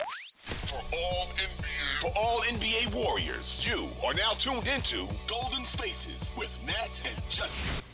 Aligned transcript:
For 0.00 0.76
all 0.92 1.26
NBA, 1.28 2.00
for 2.00 2.10
all 2.18 2.40
NBA 2.40 2.92
Warriors, 2.92 3.64
you 3.64 3.88
are 4.04 4.12
now 4.14 4.32
tuned 4.32 4.66
into 4.66 5.06
Golden 5.28 5.64
Spaces 5.64 6.34
with 6.36 6.58
Nat 6.66 7.00
and 7.08 7.30
Justin. 7.30 7.84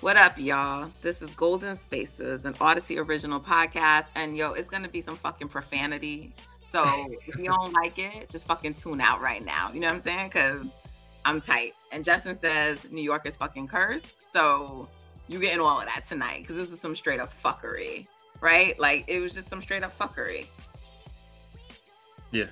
What 0.00 0.16
up, 0.16 0.38
y'all? 0.38 0.90
This 1.02 1.20
is 1.22 1.34
Golden 1.34 1.74
Spaces, 1.74 2.44
an 2.44 2.54
Audacy 2.54 3.04
original 3.04 3.40
podcast. 3.40 4.04
And 4.14 4.36
yo, 4.36 4.52
it's 4.52 4.68
gonna 4.68 4.88
be 4.88 5.00
some 5.00 5.16
fucking 5.16 5.48
profanity. 5.48 6.32
So 6.70 6.84
if 7.26 7.36
you 7.36 7.46
don't 7.46 7.72
like 7.72 7.98
it, 7.98 8.28
just 8.28 8.46
fucking 8.46 8.74
tune 8.74 9.00
out 9.00 9.20
right 9.20 9.44
now. 9.44 9.70
You 9.72 9.80
know 9.80 9.88
what 9.88 9.96
I'm 9.96 10.02
saying? 10.02 10.28
Because 10.28 10.66
I'm 11.24 11.40
tight. 11.40 11.74
And 11.90 12.04
Justin 12.04 12.38
says 12.38 12.86
New 12.92 13.02
York 13.02 13.26
is 13.26 13.34
fucking 13.34 13.66
cursed. 13.66 14.14
So 14.32 14.88
you 15.26 15.40
getting 15.40 15.60
all 15.60 15.80
of 15.80 15.86
that 15.86 16.04
tonight 16.06 16.42
because 16.42 16.56
this 16.56 16.70
is 16.70 16.80
some 16.80 16.94
straight 16.94 17.18
up 17.18 17.32
fuckery, 17.42 18.06
right? 18.40 18.78
Like 18.78 19.04
it 19.08 19.20
was 19.20 19.34
just 19.34 19.48
some 19.48 19.62
straight 19.62 19.82
up 19.82 19.96
fuckery. 19.98 20.46
Yeah. 22.30 22.46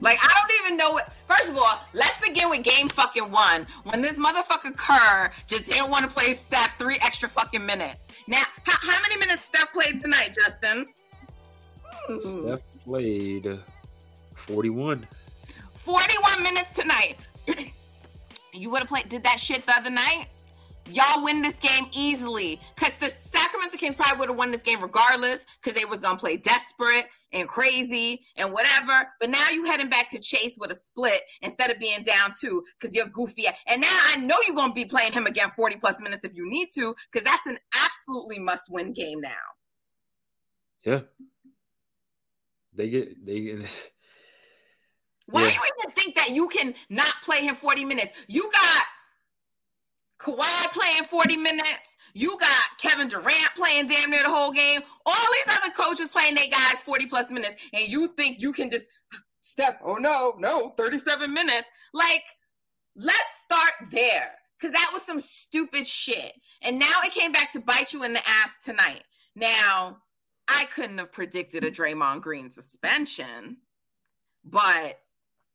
Like 0.00 0.18
I 0.22 0.40
don't 0.40 0.66
even 0.66 0.76
know 0.76 0.92
what. 0.92 1.12
First 1.26 1.48
of 1.48 1.56
all, 1.56 1.80
let's 1.94 2.20
begin 2.20 2.50
with 2.50 2.62
game 2.62 2.88
fucking 2.88 3.30
one. 3.30 3.66
When 3.84 4.02
this 4.02 4.14
motherfucker 4.14 4.76
Kerr 4.76 5.30
just 5.46 5.66
didn't 5.66 5.90
want 5.90 6.04
to 6.04 6.10
play 6.10 6.34
Steph 6.34 6.78
three 6.78 6.98
extra 7.02 7.28
fucking 7.28 7.64
minutes. 7.64 7.98
Now, 8.26 8.42
how, 8.64 8.92
how 8.92 9.00
many 9.02 9.18
minutes 9.18 9.44
Steph 9.44 9.72
played 9.72 10.00
tonight, 10.00 10.36
Justin? 10.38 10.86
Hmm. 12.08 12.40
Steph 12.40 12.60
played 12.86 13.58
41. 14.36 15.06
41 15.74 16.42
minutes 16.42 16.72
tonight. 16.74 17.16
you 18.52 18.70
would 18.70 18.80
have 18.80 18.88
played, 18.88 19.08
did 19.08 19.24
that 19.24 19.40
shit 19.40 19.64
the 19.66 19.72
other 19.72 19.90
night? 19.90 20.26
Y'all 20.92 21.22
win 21.24 21.42
this 21.42 21.54
game 21.56 21.86
easily. 21.92 22.60
Because 22.74 22.96
the 22.96 23.10
Sacramento 23.10 23.76
Kings 23.76 23.94
probably 23.94 24.18
would 24.18 24.28
have 24.28 24.38
won 24.38 24.50
this 24.50 24.62
game 24.62 24.80
regardless, 24.80 25.44
because 25.62 25.78
they 25.78 25.84
was 25.84 25.98
gonna 25.98 26.18
play 26.18 26.36
desperate 26.36 27.06
and 27.32 27.48
crazy 27.48 28.24
and 28.36 28.52
whatever. 28.52 29.08
But 29.20 29.30
now 29.30 29.48
you 29.50 29.64
heading 29.64 29.88
back 29.88 30.10
to 30.10 30.18
Chase 30.18 30.56
with 30.58 30.70
a 30.70 30.74
split 30.74 31.22
instead 31.40 31.70
of 31.70 31.78
being 31.78 32.02
down 32.02 32.32
two, 32.38 32.64
because 32.78 32.94
you're 32.94 33.06
goofy. 33.06 33.46
And 33.66 33.80
now 33.80 33.98
I 34.06 34.16
know 34.16 34.36
you're 34.46 34.56
gonna 34.56 34.72
be 34.72 34.84
playing 34.84 35.12
him 35.12 35.26
again 35.26 35.50
40 35.50 35.76
plus 35.76 36.00
minutes 36.00 36.24
if 36.24 36.34
you 36.34 36.48
need 36.48 36.68
to, 36.74 36.94
because 37.10 37.24
that's 37.24 37.46
an 37.46 37.58
absolutely 37.74 38.38
must-win 38.38 38.92
game 38.92 39.20
now. 39.20 39.30
Yeah. 40.84 41.00
They 42.74 42.88
get 42.88 43.24
they 43.24 43.40
get 43.40 43.60
this. 43.60 43.90
Why 45.26 45.42
Yeah. 45.42 45.48
do 45.50 45.54
you 45.54 45.60
even 45.78 45.94
think 45.94 46.16
that 46.16 46.30
you 46.30 46.48
can 46.48 46.74
not 46.88 47.14
play 47.22 47.42
him 47.42 47.54
40 47.54 47.84
minutes? 47.84 48.18
You 48.26 48.50
got 48.50 48.84
Kawhi 50.22 50.72
playing 50.72 51.04
40 51.04 51.36
minutes. 51.36 51.96
You 52.14 52.38
got 52.38 52.78
Kevin 52.78 53.08
Durant 53.08 53.50
playing 53.56 53.88
damn 53.88 54.10
near 54.10 54.22
the 54.22 54.30
whole 54.30 54.52
game. 54.52 54.82
All 55.06 55.26
these 55.32 55.56
other 55.56 55.72
coaches 55.72 56.08
playing 56.08 56.34
their 56.34 56.48
guys 56.50 56.82
40 56.84 57.06
plus 57.06 57.30
minutes. 57.30 57.56
And 57.72 57.88
you 57.88 58.08
think 58.08 58.38
you 58.38 58.52
can 58.52 58.70
just, 58.70 58.84
Steph, 59.40 59.78
oh 59.82 59.94
no, 59.96 60.34
no, 60.38 60.74
37 60.76 61.32
minutes. 61.32 61.68
Like, 61.92 62.24
let's 62.94 63.18
start 63.42 63.90
there. 63.90 64.32
Because 64.58 64.74
that 64.74 64.90
was 64.92 65.02
some 65.02 65.18
stupid 65.18 65.86
shit. 65.86 66.34
And 66.60 66.78
now 66.78 67.00
it 67.02 67.12
came 67.12 67.32
back 67.32 67.52
to 67.52 67.60
bite 67.60 67.92
you 67.92 68.04
in 68.04 68.12
the 68.12 68.20
ass 68.20 68.50
tonight. 68.64 69.02
Now, 69.34 69.98
I 70.46 70.66
couldn't 70.66 70.98
have 70.98 71.12
predicted 71.12 71.64
a 71.64 71.70
Draymond 71.70 72.20
Green 72.20 72.48
suspension, 72.48 73.56
but 74.44 74.98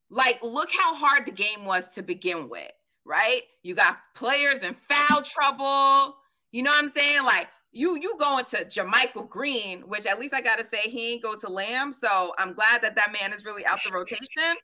like, 0.09 0.41
look 0.41 0.72
how 0.72 0.95
hard 0.95 1.25
the 1.25 1.31
game 1.31 1.66
was 1.66 1.88
to 1.95 2.01
begin 2.01 2.49
with, 2.49 2.72
right? 3.07 3.41
You 3.63 3.75
got 3.75 4.00
players 4.13 4.59
in 4.59 4.73
foul 4.73 5.22
trouble. 5.22 6.18
You 6.51 6.63
know 6.63 6.72
what 6.72 6.84
I'm 6.84 6.91
saying? 6.95 7.23
Like, 7.23 7.47
you 7.72 7.97
you 8.00 8.16
going 8.19 8.45
to 8.45 8.66
JaMychal 8.66 9.29
Green, 9.29 9.81
which 9.81 10.06
at 10.06 10.19
least 10.19 10.34
I 10.34 10.41
gotta 10.41 10.66
say 10.66 10.90
he 10.90 11.13
ain't 11.13 11.23
go 11.23 11.35
to 11.35 11.50
Lamb. 11.50 11.94
So 11.94 12.34
I'm 12.38 12.53
glad 12.53 12.81
that 12.81 12.96
that 12.96 13.13
man 13.19 13.34
is 13.34 13.46
really 13.46 13.66
out 13.66 13.79
the 13.85 13.94
rotation. 13.94 14.57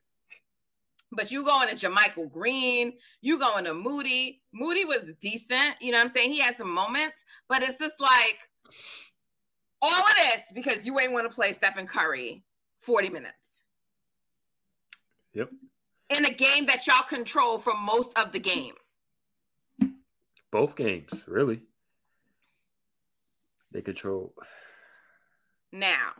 But 1.12 1.30
you 1.30 1.44
going 1.44 1.68
to 1.68 1.74
JaMychal 1.74 2.32
Green, 2.32 2.94
you 3.20 3.38
going 3.38 3.64
to 3.64 3.74
Moody. 3.74 4.42
Moody 4.52 4.84
was 4.84 5.04
decent, 5.20 5.76
you 5.80 5.92
know 5.92 5.98
what 5.98 6.08
I'm 6.08 6.12
saying? 6.12 6.32
He 6.32 6.40
had 6.40 6.56
some 6.56 6.72
moments, 6.72 7.24
but 7.48 7.62
it's 7.62 7.78
just 7.78 8.00
like 8.00 8.48
all 9.80 9.92
of 9.92 10.14
this 10.16 10.42
because 10.54 10.84
you 10.84 10.98
ain't 10.98 11.12
want 11.12 11.30
to 11.30 11.34
play 11.34 11.52
Stephen 11.52 11.86
Curry 11.86 12.42
40 12.78 13.10
minutes 13.10 13.44
Yep. 15.34 15.50
In 16.16 16.24
a 16.24 16.32
game 16.32 16.66
that 16.66 16.86
y'all 16.86 17.02
control 17.08 17.58
for 17.58 17.74
most 17.76 18.10
of 18.16 18.32
the 18.32 18.38
game. 18.38 18.74
Both 20.50 20.76
games, 20.76 21.24
really. 21.26 21.62
They 23.72 23.82
control. 23.82 24.34
Now, 25.72 26.12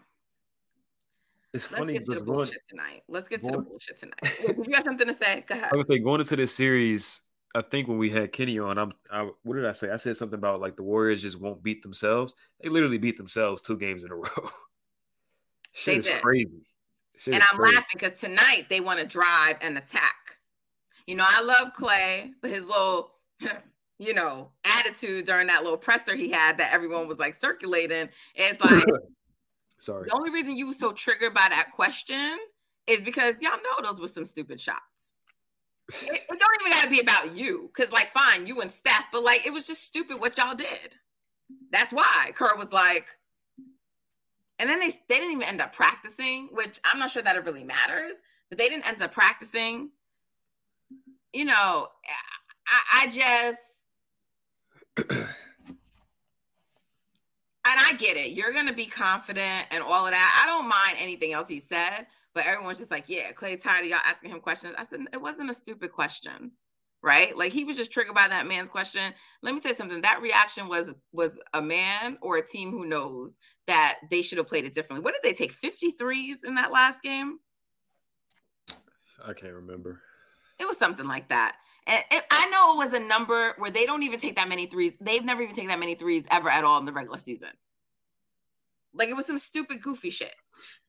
It's 1.52 1.70
let's 1.70 1.78
funny 1.78 1.92
get 1.92 2.04
to 2.06 2.10
because 2.10 2.22
the 2.22 2.26
going, 2.26 2.36
bullshit 2.38 2.62
tonight. 2.68 3.02
Let's 3.08 3.28
get 3.28 3.42
to 3.44 3.50
the 3.52 3.58
bullshit 3.58 4.00
tonight. 4.00 4.56
Wait, 4.58 4.66
you 4.68 4.74
have 4.74 4.84
something 4.84 5.06
to 5.06 5.14
say? 5.14 5.44
Go 5.46 5.54
ahead. 5.54 5.70
I 5.72 5.76
would 5.76 5.86
say 5.86 6.00
going 6.00 6.20
into 6.20 6.34
this 6.34 6.52
series, 6.52 7.22
I 7.54 7.62
think 7.62 7.86
when 7.86 7.98
we 7.98 8.10
had 8.10 8.32
Kenny 8.32 8.58
on, 8.58 8.76
I'm 8.76 8.92
I, 9.12 9.30
what 9.44 9.54
did 9.54 9.64
I 9.64 9.70
say? 9.70 9.90
I 9.90 9.96
said 9.96 10.16
something 10.16 10.38
about 10.38 10.60
like 10.60 10.74
the 10.74 10.82
Warriors 10.82 11.22
just 11.22 11.40
won't 11.40 11.62
beat 11.62 11.82
themselves. 11.84 12.34
They 12.60 12.68
literally 12.68 12.98
beat 12.98 13.16
themselves 13.16 13.62
two 13.62 13.78
games 13.78 14.02
in 14.02 14.10
a 14.10 14.16
row. 14.16 14.24
Shit 15.72 15.94
They 15.94 15.98
is 15.98 16.06
did. 16.06 16.22
crazy. 16.22 16.66
And 17.26 17.36
I'm 17.36 17.56
crazy. 17.56 17.74
laughing 17.74 17.98
because 17.98 18.20
tonight 18.20 18.66
they 18.68 18.80
want 18.80 18.98
to 18.98 19.06
drive 19.06 19.56
and 19.60 19.78
attack. 19.78 20.38
You 21.06 21.16
know, 21.16 21.24
I 21.26 21.42
love 21.42 21.72
Klay, 21.72 22.30
but 22.40 22.50
his 22.50 22.64
little, 22.64 23.12
you 23.98 24.14
know, 24.14 24.50
attitude 24.64 25.26
during 25.26 25.46
that 25.48 25.62
little 25.62 25.78
presser 25.78 26.16
he 26.16 26.30
had 26.30 26.58
that 26.58 26.72
everyone 26.72 27.08
was 27.08 27.18
like 27.18 27.40
circulating 27.40 28.08
is 28.34 28.58
like 28.60 28.84
Sorry. 29.78 30.08
the 30.08 30.16
only 30.16 30.30
reason 30.30 30.56
you 30.56 30.66
were 30.66 30.72
so 30.72 30.92
triggered 30.92 31.34
by 31.34 31.46
that 31.50 31.70
question 31.72 32.38
is 32.86 33.00
because 33.00 33.34
y'all 33.40 33.58
know 33.58 33.88
those 33.88 34.00
were 34.00 34.08
some 34.08 34.24
stupid 34.24 34.60
shots. 34.60 34.80
It, 36.02 36.22
it 36.30 36.40
don't 36.40 36.56
even 36.60 36.72
got 36.72 36.84
to 36.84 36.90
be 36.90 37.00
about 37.00 37.36
you, 37.36 37.70
because 37.74 37.92
like, 37.92 38.10
fine, 38.12 38.46
you 38.46 38.62
and 38.62 38.70
Steph, 38.70 39.04
but 39.12 39.22
like, 39.22 39.46
it 39.46 39.52
was 39.52 39.66
just 39.66 39.84
stupid 39.84 40.18
what 40.18 40.38
y'all 40.38 40.54
did. 40.54 40.96
That's 41.70 41.92
why 41.92 42.32
Kerr 42.34 42.56
was 42.56 42.72
like, 42.72 43.06
and 44.58 44.68
then 44.68 44.80
they 44.80 44.90
they 45.08 45.16
didn't 45.18 45.32
even 45.32 45.42
end 45.44 45.60
up 45.60 45.72
practicing, 45.72 46.48
which 46.52 46.78
I'm 46.84 46.98
not 46.98 47.10
sure 47.10 47.22
that 47.22 47.36
it 47.36 47.44
really 47.44 47.64
matters, 47.64 48.16
but 48.48 48.58
they 48.58 48.68
didn't 48.68 48.86
end 48.86 49.02
up 49.02 49.12
practicing. 49.12 49.90
You 51.32 51.46
know, 51.46 51.88
I, 52.66 53.02
I 53.02 53.06
just 53.08 53.58
and 57.66 57.80
I 57.80 57.94
get 57.98 58.16
it. 58.16 58.32
You're 58.32 58.52
gonna 58.52 58.72
be 58.72 58.86
confident 58.86 59.66
and 59.70 59.82
all 59.82 60.06
of 60.06 60.12
that. 60.12 60.42
I 60.42 60.46
don't 60.46 60.68
mind 60.68 60.96
anything 60.98 61.32
else 61.32 61.48
he 61.48 61.60
said, 61.60 62.06
but 62.34 62.46
everyone's 62.46 62.78
just 62.78 62.90
like, 62.90 63.08
yeah, 63.08 63.32
Klay 63.32 63.60
tired 63.60 63.84
of 63.84 63.90
y'all 63.90 64.00
asking 64.04 64.30
him 64.30 64.40
questions. 64.40 64.74
I 64.78 64.84
said 64.84 65.00
it 65.12 65.20
wasn't 65.20 65.50
a 65.50 65.54
stupid 65.54 65.92
question, 65.92 66.52
right? 67.04 67.36
Like 67.36 67.52
he 67.52 67.64
was 67.64 67.76
just 67.76 67.92
triggered 67.92 68.14
by 68.14 68.26
that 68.28 68.48
man's 68.48 68.68
question. 68.68 69.12
Let 69.42 69.54
me 69.54 69.60
tell 69.60 69.72
you 69.72 69.76
something. 69.76 70.00
That 70.00 70.22
reaction 70.22 70.68
was 70.68 70.88
was 71.12 71.32
a 71.52 71.60
man 71.60 72.16
or 72.22 72.38
a 72.38 72.46
team 72.46 72.70
who 72.70 72.86
knows 72.86 73.36
that 73.66 73.98
they 74.10 74.22
should 74.22 74.38
have 74.38 74.48
played 74.48 74.64
it 74.64 74.74
differently. 74.74 75.04
What 75.04 75.14
did 75.14 75.22
they 75.22 75.36
take 75.36 75.54
53s 75.54 76.44
in 76.44 76.54
that 76.54 76.72
last 76.72 77.02
game? 77.02 77.38
I 79.22 79.34
can't 79.34 79.52
remember. 79.52 80.00
It 80.58 80.66
was 80.66 80.78
something 80.78 81.06
like 81.06 81.28
that. 81.28 81.56
And 81.86 82.02
it, 82.10 82.24
I 82.30 82.48
know 82.48 82.72
it 82.72 82.86
was 82.86 82.94
a 82.94 82.98
number 82.98 83.54
where 83.58 83.70
they 83.70 83.84
don't 83.84 84.02
even 84.02 84.18
take 84.18 84.36
that 84.36 84.48
many 84.48 84.66
threes. 84.66 84.94
They've 85.00 85.24
never 85.24 85.42
even 85.42 85.54
taken 85.54 85.68
that 85.68 85.78
many 85.78 85.94
threes 85.94 86.24
ever 86.30 86.48
at 86.48 86.64
all 86.64 86.78
in 86.78 86.86
the 86.86 86.92
regular 86.92 87.18
season. 87.18 87.50
Like 88.94 89.10
it 89.10 89.16
was 89.16 89.26
some 89.26 89.38
stupid, 89.38 89.82
goofy 89.82 90.10
shit. 90.10 90.34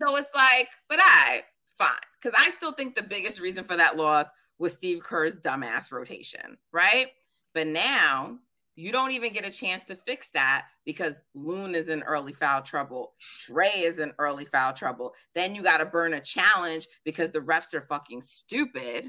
So 0.01 0.15
it's 0.15 0.29
like, 0.33 0.69
but 0.87 0.99
I 1.01 1.43
fine. 1.77 1.89
Because 2.21 2.39
I 2.39 2.51
still 2.51 2.71
think 2.71 2.95
the 2.95 3.03
biggest 3.03 3.41
reason 3.41 3.65
for 3.65 3.75
that 3.75 3.97
loss 3.97 4.27
was 4.59 4.73
Steve 4.73 5.03
Kerr's 5.03 5.35
dumbass 5.35 5.91
rotation, 5.91 6.57
right? 6.71 7.07
But 7.53 7.67
now 7.67 8.37
you 8.75 8.91
don't 8.91 9.11
even 9.11 9.31
get 9.31 9.45
a 9.45 9.51
chance 9.51 9.83
to 9.85 9.95
fix 9.95 10.27
that 10.33 10.67
because 10.85 11.19
Loon 11.33 11.75
is 11.75 11.87
in 11.87 12.03
early 12.03 12.33
foul 12.33 12.61
trouble. 12.61 13.13
Trey 13.19 13.83
is 13.83 13.99
in 13.99 14.11
early 14.19 14.45
foul 14.45 14.73
trouble. 14.73 15.13
Then 15.33 15.55
you 15.55 15.63
got 15.63 15.77
to 15.77 15.85
burn 15.85 16.13
a 16.13 16.19
challenge 16.19 16.87
because 17.05 17.31
the 17.31 17.39
refs 17.39 17.73
are 17.73 17.81
fucking 17.81 18.21
stupid. 18.21 19.07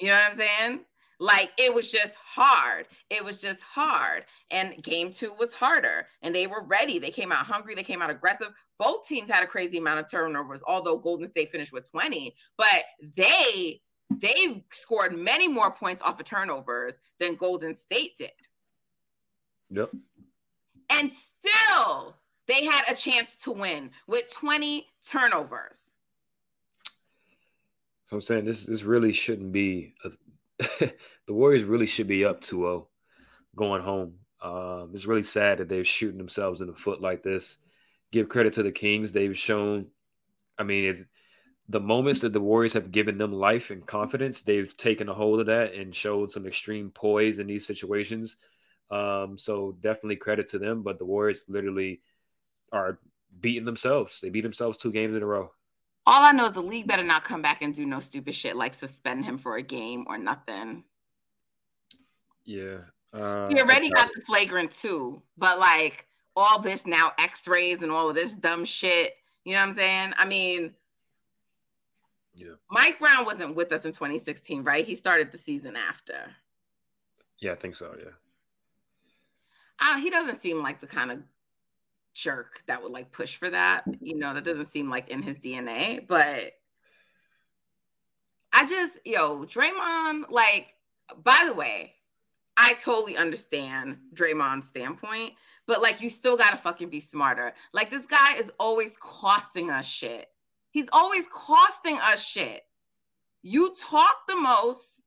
You 0.00 0.08
know 0.08 0.14
what 0.14 0.32
I'm 0.32 0.38
saying? 0.38 0.80
Like 1.18 1.50
it 1.58 1.74
was 1.74 1.90
just 1.90 2.14
hard. 2.14 2.86
It 3.10 3.24
was 3.24 3.38
just 3.38 3.60
hard. 3.60 4.24
And 4.50 4.82
game 4.82 5.10
two 5.10 5.32
was 5.38 5.52
harder. 5.52 6.06
And 6.22 6.34
they 6.34 6.46
were 6.46 6.64
ready. 6.64 6.98
They 6.98 7.10
came 7.10 7.32
out 7.32 7.46
hungry. 7.46 7.74
They 7.74 7.82
came 7.82 8.02
out 8.02 8.10
aggressive. 8.10 8.48
Both 8.78 9.08
teams 9.08 9.30
had 9.30 9.42
a 9.42 9.46
crazy 9.46 9.78
amount 9.78 10.00
of 10.00 10.10
turnovers, 10.10 10.62
although 10.66 10.98
Golden 10.98 11.28
State 11.28 11.50
finished 11.50 11.72
with 11.72 11.90
20. 11.90 12.34
But 12.56 12.84
they 13.16 13.80
they 14.10 14.64
scored 14.70 15.16
many 15.16 15.48
more 15.48 15.70
points 15.70 16.02
off 16.02 16.20
of 16.20 16.26
turnovers 16.26 16.94
than 17.18 17.34
Golden 17.34 17.76
State 17.76 18.16
did. 18.18 18.32
Yep. 19.70 19.90
And 20.90 21.10
still 21.10 22.14
they 22.46 22.64
had 22.64 22.84
a 22.88 22.94
chance 22.94 23.36
to 23.44 23.52
win 23.52 23.90
with 24.06 24.32
20 24.32 24.86
turnovers. 25.08 25.78
So 28.06 28.16
I'm 28.16 28.20
saying 28.20 28.44
this 28.44 28.66
this 28.66 28.84
really 28.84 29.12
shouldn't 29.12 29.50
be 29.50 29.94
a, 30.04 30.10
the 31.26 31.34
Warriors 31.34 31.64
really 31.64 31.86
should 31.86 32.06
be 32.06 32.24
up 32.24 32.40
2-0 32.40 32.86
going 33.56 33.82
home. 33.82 34.14
Um, 34.40 34.90
it's 34.94 35.06
really 35.06 35.22
sad 35.22 35.58
that 35.58 35.68
they're 35.68 35.84
shooting 35.84 36.18
themselves 36.18 36.60
in 36.60 36.68
the 36.68 36.74
foot 36.74 37.00
like 37.00 37.22
this. 37.22 37.58
Give 38.12 38.28
credit 38.28 38.54
to 38.54 38.62
the 38.62 38.70
Kings; 38.70 39.10
they've 39.10 39.36
shown. 39.36 39.86
I 40.56 40.62
mean, 40.62 40.84
if 40.84 41.04
the 41.68 41.80
moments 41.80 42.20
that 42.20 42.32
the 42.32 42.40
Warriors 42.40 42.74
have 42.74 42.92
given 42.92 43.18
them 43.18 43.32
life 43.32 43.70
and 43.70 43.84
confidence, 43.86 44.42
they've 44.42 44.76
taken 44.76 45.08
a 45.08 45.14
hold 45.14 45.40
of 45.40 45.46
that 45.46 45.74
and 45.74 45.94
showed 45.94 46.30
some 46.30 46.46
extreme 46.46 46.90
poise 46.90 47.38
in 47.38 47.46
these 47.46 47.66
situations. 47.66 48.36
Um, 48.90 49.36
so 49.36 49.76
definitely 49.80 50.16
credit 50.16 50.48
to 50.50 50.58
them. 50.58 50.82
But 50.82 50.98
the 50.98 51.04
Warriors 51.04 51.42
literally 51.48 52.02
are 52.72 52.98
beating 53.40 53.64
themselves. 53.64 54.20
They 54.20 54.30
beat 54.30 54.42
themselves 54.42 54.78
two 54.78 54.92
games 54.92 55.16
in 55.16 55.22
a 55.22 55.26
row. 55.26 55.50
All 56.06 56.22
I 56.22 56.30
know 56.30 56.46
is 56.46 56.52
the 56.52 56.62
league 56.62 56.86
better 56.86 57.02
not 57.02 57.24
come 57.24 57.42
back 57.42 57.62
and 57.62 57.74
do 57.74 57.84
no 57.84 57.98
stupid 57.98 58.34
shit 58.34 58.54
like 58.54 58.74
suspend 58.74 59.24
him 59.24 59.38
for 59.38 59.56
a 59.56 59.62
game 59.62 60.04
or 60.08 60.18
nothing. 60.18 60.84
Yeah. 62.44 62.78
Uh, 63.12 63.48
he 63.48 63.60
already 63.60 63.90
got 63.90 64.10
the 64.14 64.20
flagrant 64.20 64.70
too, 64.70 65.20
but 65.36 65.58
like 65.58 66.06
all 66.36 66.60
this 66.60 66.86
now 66.86 67.12
X-rays 67.18 67.82
and 67.82 67.90
all 67.90 68.08
of 68.08 68.14
this 68.14 68.34
dumb 68.34 68.64
shit. 68.64 69.14
You 69.44 69.54
know 69.54 69.62
what 69.62 69.70
I'm 69.70 69.76
saying? 69.76 70.12
I 70.16 70.26
mean, 70.26 70.74
yeah. 72.36 72.54
Mike 72.70 72.98
Brown 72.98 73.24
wasn't 73.24 73.56
with 73.56 73.72
us 73.72 73.84
in 73.84 73.92
2016, 73.92 74.62
right? 74.62 74.86
He 74.86 74.94
started 74.94 75.32
the 75.32 75.38
season 75.38 75.74
after. 75.74 76.32
Yeah, 77.40 77.52
I 77.52 77.56
think 77.56 77.74
so. 77.74 77.94
Yeah. 77.98 78.10
Uh, 79.80 79.98
he 79.98 80.10
doesn't 80.10 80.40
seem 80.40 80.62
like 80.62 80.80
the 80.80 80.86
kind 80.86 81.10
of 81.10 81.18
jerk 82.14 82.62
that 82.66 82.82
would 82.82 82.92
like 82.92 83.12
push 83.12 83.36
for 83.36 83.50
that. 83.50 83.84
You 84.00 84.18
know, 84.18 84.34
that 84.34 84.44
doesn't 84.44 84.72
seem 84.72 84.90
like 84.90 85.08
in 85.08 85.22
his 85.22 85.38
DNA. 85.38 86.06
But 86.06 86.52
I 88.52 88.66
just, 88.66 88.94
yo, 89.04 89.44
Draymond, 89.44 90.30
like, 90.30 90.74
by 91.22 91.44
the 91.46 91.54
way, 91.54 91.92
I 92.56 92.74
totally 92.74 93.16
understand 93.16 93.98
Draymond's 94.14 94.66
standpoint, 94.66 95.34
but 95.66 95.82
like, 95.82 96.00
you 96.00 96.08
still 96.08 96.38
gotta 96.38 96.56
fucking 96.56 96.88
be 96.88 97.00
smarter. 97.00 97.52
Like, 97.72 97.90
this 97.90 98.06
guy 98.06 98.36
is 98.36 98.50
always 98.58 98.92
costing 98.98 99.70
us 99.70 99.84
shit. 99.84 100.28
He's 100.76 100.90
always 100.92 101.24
costing 101.30 101.98
us 102.00 102.22
shit. 102.22 102.62
You 103.40 103.74
talk 103.80 104.26
the 104.28 104.36
most. 104.36 105.04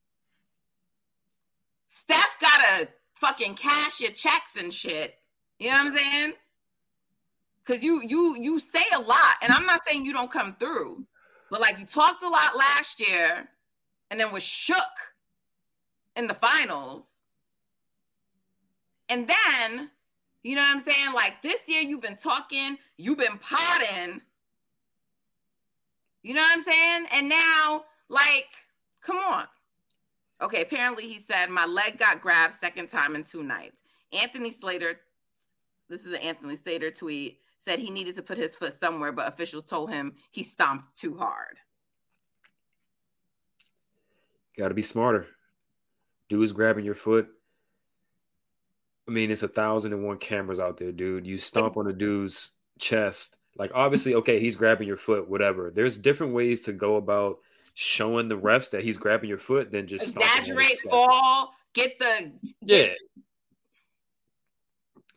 Steph 1.86 2.40
gotta 2.40 2.88
fucking 3.14 3.54
cash 3.54 4.00
your 4.00 4.10
checks 4.10 4.56
and 4.58 4.74
shit. 4.74 5.14
You 5.60 5.68
know 5.68 5.74
what 5.74 5.92
I'm 5.92 5.96
saying? 5.96 6.32
Cause 7.64 7.84
you 7.84 8.02
you 8.04 8.36
you 8.36 8.58
say 8.58 8.82
a 8.92 8.98
lot, 8.98 9.36
and 9.42 9.52
I'm 9.52 9.64
not 9.64 9.82
saying 9.86 10.04
you 10.04 10.12
don't 10.12 10.28
come 10.28 10.56
through, 10.58 11.06
but 11.52 11.60
like 11.60 11.78
you 11.78 11.86
talked 11.86 12.24
a 12.24 12.28
lot 12.28 12.56
last 12.56 12.98
year, 12.98 13.48
and 14.10 14.18
then 14.18 14.32
was 14.32 14.42
shook 14.42 14.76
in 16.16 16.26
the 16.26 16.34
finals, 16.34 17.04
and 19.08 19.28
then 19.28 19.90
you 20.42 20.56
know 20.56 20.62
what 20.62 20.78
I'm 20.78 20.82
saying? 20.82 21.14
Like 21.14 21.42
this 21.44 21.60
year, 21.68 21.82
you've 21.82 22.02
been 22.02 22.16
talking, 22.16 22.76
you've 22.96 23.18
been 23.18 23.38
potting. 23.38 24.20
You 26.22 26.34
know 26.34 26.42
what 26.42 26.58
I'm 26.58 26.64
saying? 26.64 27.06
And 27.12 27.28
now, 27.28 27.84
like, 28.08 28.48
come 29.00 29.18
on. 29.18 29.46
Okay, 30.42 30.62
apparently 30.62 31.08
he 31.08 31.20
said 31.30 31.50
my 31.50 31.66
leg 31.66 31.98
got 31.98 32.20
grabbed 32.20 32.54
second 32.60 32.88
time 32.88 33.14
in 33.14 33.24
two 33.24 33.42
nights. 33.42 33.80
Anthony 34.12 34.50
Slater, 34.50 35.00
this 35.88 36.04
is 36.04 36.12
an 36.12 36.20
Anthony 36.20 36.56
Slater 36.56 36.90
tweet, 36.90 37.38
said 37.58 37.78
he 37.78 37.90
needed 37.90 38.16
to 38.16 38.22
put 38.22 38.38
his 38.38 38.56
foot 38.56 38.78
somewhere, 38.78 39.12
but 39.12 39.28
officials 39.28 39.64
told 39.64 39.90
him 39.90 40.14
he 40.30 40.42
stomped 40.42 40.96
too 40.96 41.16
hard. 41.16 41.58
Got 44.56 44.68
to 44.68 44.74
be 44.74 44.82
smarter. 44.82 45.26
Dude's 46.28 46.52
grabbing 46.52 46.84
your 46.84 46.94
foot. 46.94 47.28
I 49.08 49.10
mean, 49.10 49.30
it's 49.30 49.42
a 49.42 49.48
thousand 49.48 49.92
and 49.92 50.04
one 50.04 50.18
cameras 50.18 50.60
out 50.60 50.76
there, 50.76 50.92
dude. 50.92 51.26
You 51.26 51.36
stomp 51.36 51.76
on 51.76 51.86
a 51.88 51.92
dude's 51.92 52.52
chest. 52.78 53.36
Like, 53.56 53.72
obviously, 53.74 54.14
okay, 54.14 54.40
he's 54.40 54.56
grabbing 54.56 54.88
your 54.88 54.96
foot, 54.96 55.28
whatever. 55.28 55.70
There's 55.70 55.96
different 55.96 56.34
ways 56.34 56.62
to 56.62 56.72
go 56.72 56.96
about 56.96 57.38
showing 57.74 58.28
the 58.28 58.38
refs 58.38 58.70
that 58.70 58.82
he's 58.82 58.96
grabbing 58.96 59.28
your 59.28 59.38
foot 59.38 59.70
than 59.70 59.86
just 59.86 60.16
exaggerate, 60.16 60.80
fall, 60.88 61.52
get 61.72 61.98
the 61.98 62.32
yeah. 62.62 62.88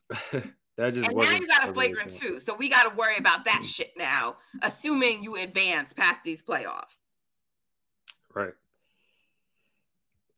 that 0.78 0.94
just 0.94 1.08
and 1.08 1.18
now 1.18 1.32
you 1.32 1.48
got 1.48 1.70
a 1.70 1.74
flagrant 1.74 2.12
too, 2.12 2.40
so 2.40 2.56
we 2.56 2.70
got 2.70 2.84
to 2.84 2.96
worry 2.96 3.18
about 3.18 3.46
that 3.46 3.64
shit 3.66 3.92
now. 3.98 4.38
Assuming 4.62 5.24
you 5.24 5.36
advance 5.36 5.94
past 5.94 6.22
these 6.24 6.42
playoffs, 6.42 6.98
right? 8.34 8.54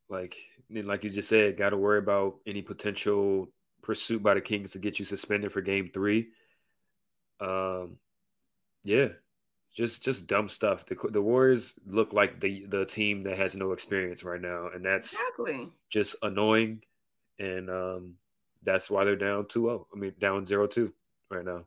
Like, 0.08 0.36
like 0.70 1.04
you 1.04 1.10
just 1.10 1.28
said, 1.28 1.56
got 1.56 1.70
to 1.70 1.76
worry 1.76 1.98
about 1.98 2.36
any 2.46 2.62
potential 2.62 3.48
pursuit 3.82 4.22
by 4.22 4.34
the 4.34 4.40
Kings 4.40 4.72
to 4.72 4.78
get 4.78 4.98
you 4.98 5.04
suspended 5.04 5.52
for 5.52 5.60
Game 5.60 5.90
Three. 5.92 6.28
Um, 7.40 7.98
yeah, 8.84 9.08
just 9.74 10.04
just 10.04 10.26
dumb 10.26 10.48
stuff. 10.48 10.86
The 10.86 10.96
the 11.10 11.22
Warriors 11.22 11.78
look 11.86 12.12
like 12.12 12.40
the 12.40 12.64
the 12.66 12.84
team 12.86 13.24
that 13.24 13.36
has 13.36 13.56
no 13.56 13.72
experience 13.72 14.24
right 14.24 14.40
now, 14.40 14.68
and 14.74 14.84
that's 14.84 15.12
exactly 15.12 15.68
just 15.90 16.16
annoying. 16.22 16.82
And 17.38 17.68
um, 17.68 18.14
that's 18.62 18.90
why 18.90 19.04
they're 19.04 19.14
down 19.14 19.44
2-0. 19.44 19.84
I 19.94 19.98
mean, 19.98 20.14
down 20.18 20.46
0-2 20.46 20.90
right 21.30 21.44
now. 21.44 21.64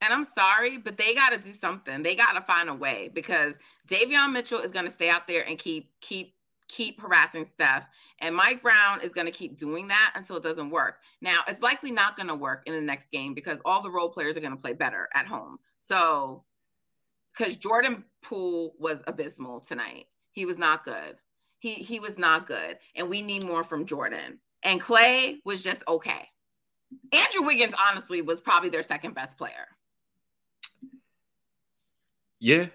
And 0.00 0.12
I'm 0.12 0.26
sorry, 0.34 0.78
but 0.78 0.98
they 0.98 1.14
got 1.14 1.30
to 1.30 1.38
do 1.38 1.52
something. 1.52 2.02
They 2.02 2.14
got 2.14 2.34
to 2.34 2.42
find 2.42 2.68
a 2.68 2.74
way 2.74 3.10
because 3.12 3.54
Davion 3.88 4.32
Mitchell 4.32 4.60
is 4.60 4.70
going 4.70 4.84
to 4.84 4.90
stay 4.90 5.08
out 5.08 5.26
there 5.26 5.48
and 5.48 5.58
keep 5.58 5.90
keep 6.00 6.34
keep 6.74 7.00
harassing 7.00 7.44
Steph. 7.44 7.86
And 8.20 8.34
Mike 8.34 8.62
Brown 8.62 9.00
is 9.00 9.12
going 9.12 9.26
to 9.26 9.32
keep 9.32 9.58
doing 9.58 9.88
that 9.88 10.12
until 10.14 10.36
it 10.36 10.42
doesn't 10.42 10.70
work. 10.70 11.00
Now, 11.20 11.40
it's 11.46 11.62
likely 11.62 11.92
not 11.92 12.16
going 12.16 12.28
to 12.28 12.34
work 12.34 12.62
in 12.66 12.74
the 12.74 12.80
next 12.80 13.10
game 13.10 13.34
because 13.34 13.58
all 13.64 13.82
the 13.82 13.90
role 13.90 14.08
players 14.08 14.36
are 14.36 14.40
going 14.40 14.56
to 14.56 14.60
play 14.60 14.72
better 14.72 15.08
at 15.14 15.26
home. 15.26 15.58
So 15.80 16.44
because 17.36 17.56
Jordan 17.56 18.04
Poole 18.22 18.74
was 18.78 18.98
abysmal 19.06 19.60
tonight. 19.60 20.06
He 20.32 20.46
was 20.46 20.58
not 20.58 20.84
good. 20.84 21.16
He 21.58 21.74
he 21.74 22.00
was 22.00 22.18
not 22.18 22.46
good, 22.46 22.78
and 22.94 23.08
we 23.08 23.22
need 23.22 23.44
more 23.44 23.64
from 23.64 23.86
Jordan. 23.86 24.38
And 24.62 24.80
Klay 24.80 25.38
was 25.44 25.62
just 25.62 25.82
okay. 25.88 26.28
Andrew 27.12 27.42
Wiggins, 27.42 27.74
honestly, 27.90 28.22
was 28.22 28.40
probably 28.40 28.68
their 28.68 28.82
second 28.82 29.14
best 29.14 29.36
player. 29.36 29.66
Yeah, 32.38 32.66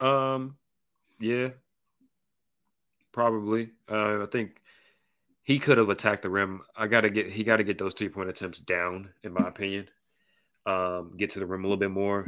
um, 0.00 0.56
yeah, 1.20 1.48
probably. 3.18 3.70
Uh, 3.90 4.22
I 4.22 4.26
think 4.30 4.60
he 5.42 5.58
could 5.58 5.76
have 5.76 5.88
attacked 5.88 6.22
the 6.22 6.30
rim. 6.30 6.62
I 6.76 6.86
gotta 6.86 7.10
get 7.10 7.32
he 7.32 7.42
got 7.42 7.56
to 7.56 7.64
get 7.64 7.76
those 7.76 7.94
three 7.94 8.08
point 8.08 8.28
attempts 8.28 8.60
down, 8.60 9.10
in 9.24 9.32
my 9.32 9.48
opinion. 9.48 9.88
Um, 10.66 11.14
get 11.18 11.30
to 11.30 11.40
the 11.40 11.46
rim 11.46 11.64
a 11.64 11.66
little 11.66 11.80
bit 11.80 11.90
more 11.90 12.26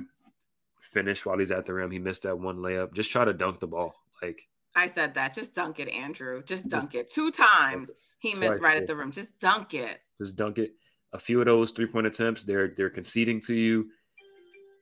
finish 0.80 1.24
while 1.24 1.38
he's 1.38 1.52
at 1.52 1.64
the 1.64 1.74
rim. 1.74 1.92
He 1.92 2.00
missed 2.00 2.24
that 2.24 2.36
one 2.36 2.56
layup. 2.56 2.92
Just 2.92 3.12
try 3.12 3.24
to 3.24 3.32
dunk 3.32 3.60
the 3.60 3.68
ball. 3.68 3.94
Like 4.20 4.48
I 4.74 4.88
said 4.88 5.14
that. 5.14 5.32
Just 5.32 5.54
dunk 5.54 5.78
it, 5.78 5.88
Andrew. 5.88 6.42
Just 6.42 6.68
dunk 6.68 6.96
it. 6.96 7.08
Two 7.08 7.30
times 7.30 7.92
he 8.18 8.34
missed 8.34 8.60
right 8.60 8.76
at 8.76 8.88
the 8.88 8.96
rim. 8.96 9.12
Just 9.12 9.38
dunk 9.38 9.74
it. 9.74 10.00
Just 10.18 10.34
dunk 10.34 10.58
it. 10.58 10.72
A 11.12 11.20
few 11.20 11.38
of 11.38 11.46
those 11.46 11.70
three 11.70 11.86
point 11.86 12.08
attempts, 12.08 12.42
they're 12.42 12.74
they're 12.76 12.90
conceding 12.90 13.40
to 13.42 13.54
you. 13.54 13.90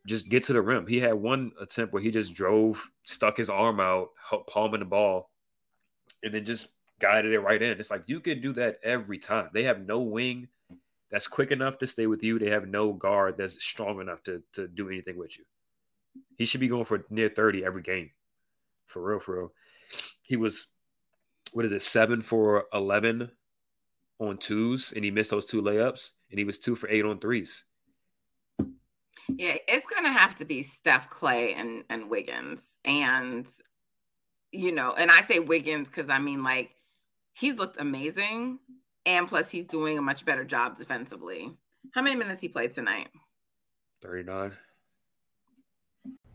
Just 0.06 0.30
get 0.30 0.44
to 0.44 0.54
the 0.54 0.62
rim. 0.62 0.86
He 0.86 1.00
had 1.00 1.12
one 1.12 1.52
attempt 1.60 1.92
where 1.92 2.02
he 2.02 2.10
just 2.10 2.32
drove, 2.32 2.82
stuck 3.04 3.36
his 3.36 3.50
arm 3.50 3.78
out, 3.78 4.08
palming 4.48 4.80
the 4.80 4.86
ball, 4.86 5.28
and 6.22 6.34
then 6.34 6.44
just 6.44 6.74
guided 6.98 7.32
it 7.32 7.40
right 7.40 7.62
in. 7.62 7.78
It's 7.78 7.90
like 7.90 8.04
you 8.06 8.20
can 8.20 8.40
do 8.40 8.52
that 8.54 8.80
every 8.82 9.18
time. 9.18 9.50
They 9.52 9.64
have 9.64 9.86
no 9.86 10.00
wing. 10.00 10.48
that's 11.10 11.28
quick 11.28 11.50
enough 11.50 11.78
to 11.78 11.86
stay 11.86 12.06
with 12.06 12.22
you. 12.22 12.38
They 12.38 12.50
have 12.50 12.68
no 12.68 12.92
guard 12.92 13.36
that's 13.38 13.62
strong 13.62 14.00
enough 14.00 14.22
to 14.24 14.42
to 14.54 14.68
do 14.68 14.88
anything 14.88 15.16
with 15.16 15.38
you. 15.38 15.44
He 16.36 16.44
should 16.44 16.60
be 16.60 16.68
going 16.68 16.84
for 16.84 17.04
near 17.10 17.28
30 17.28 17.64
every 17.64 17.82
game. 17.82 18.10
For 18.86 19.02
real, 19.02 19.20
for 19.20 19.38
real. 19.38 19.52
He 20.22 20.36
was 20.36 20.68
what 21.52 21.64
is 21.64 21.72
it, 21.72 21.82
seven 21.82 22.22
for 22.22 22.66
eleven 22.72 23.30
on 24.18 24.36
twos, 24.38 24.92
and 24.92 25.04
he 25.04 25.10
missed 25.10 25.30
those 25.30 25.46
two 25.46 25.62
layups, 25.62 26.12
and 26.30 26.38
he 26.38 26.44
was 26.44 26.58
two 26.58 26.74
for 26.74 26.88
eight 26.88 27.04
on 27.04 27.18
threes. 27.18 27.64
Yeah, 29.28 29.56
it's 29.68 29.86
gonna 29.94 30.12
have 30.12 30.36
to 30.36 30.44
be 30.44 30.62
Steph 30.62 31.10
Klay 31.10 31.54
and 31.56 31.84
and 31.90 32.08
Wiggins. 32.10 32.66
And 32.84 33.46
you 34.52 34.72
know, 34.72 34.94
and 34.96 35.10
I 35.10 35.22
say 35.22 35.38
Wiggins 35.38 35.88
because 35.88 36.08
I 36.08 36.18
mean 36.18 36.42
like 36.42 36.70
he's 37.32 37.56
looked 37.56 37.80
amazing 37.80 38.58
and 39.08 39.26
plus, 39.26 39.48
he's 39.48 39.64
doing 39.64 39.96
a 39.96 40.02
much 40.02 40.26
better 40.26 40.44
job 40.44 40.76
defensively. 40.76 41.50
How 41.94 42.02
many 42.02 42.14
minutes 42.14 42.42
he 42.42 42.48
played 42.48 42.74
tonight? 42.74 43.08
39. 44.02 44.52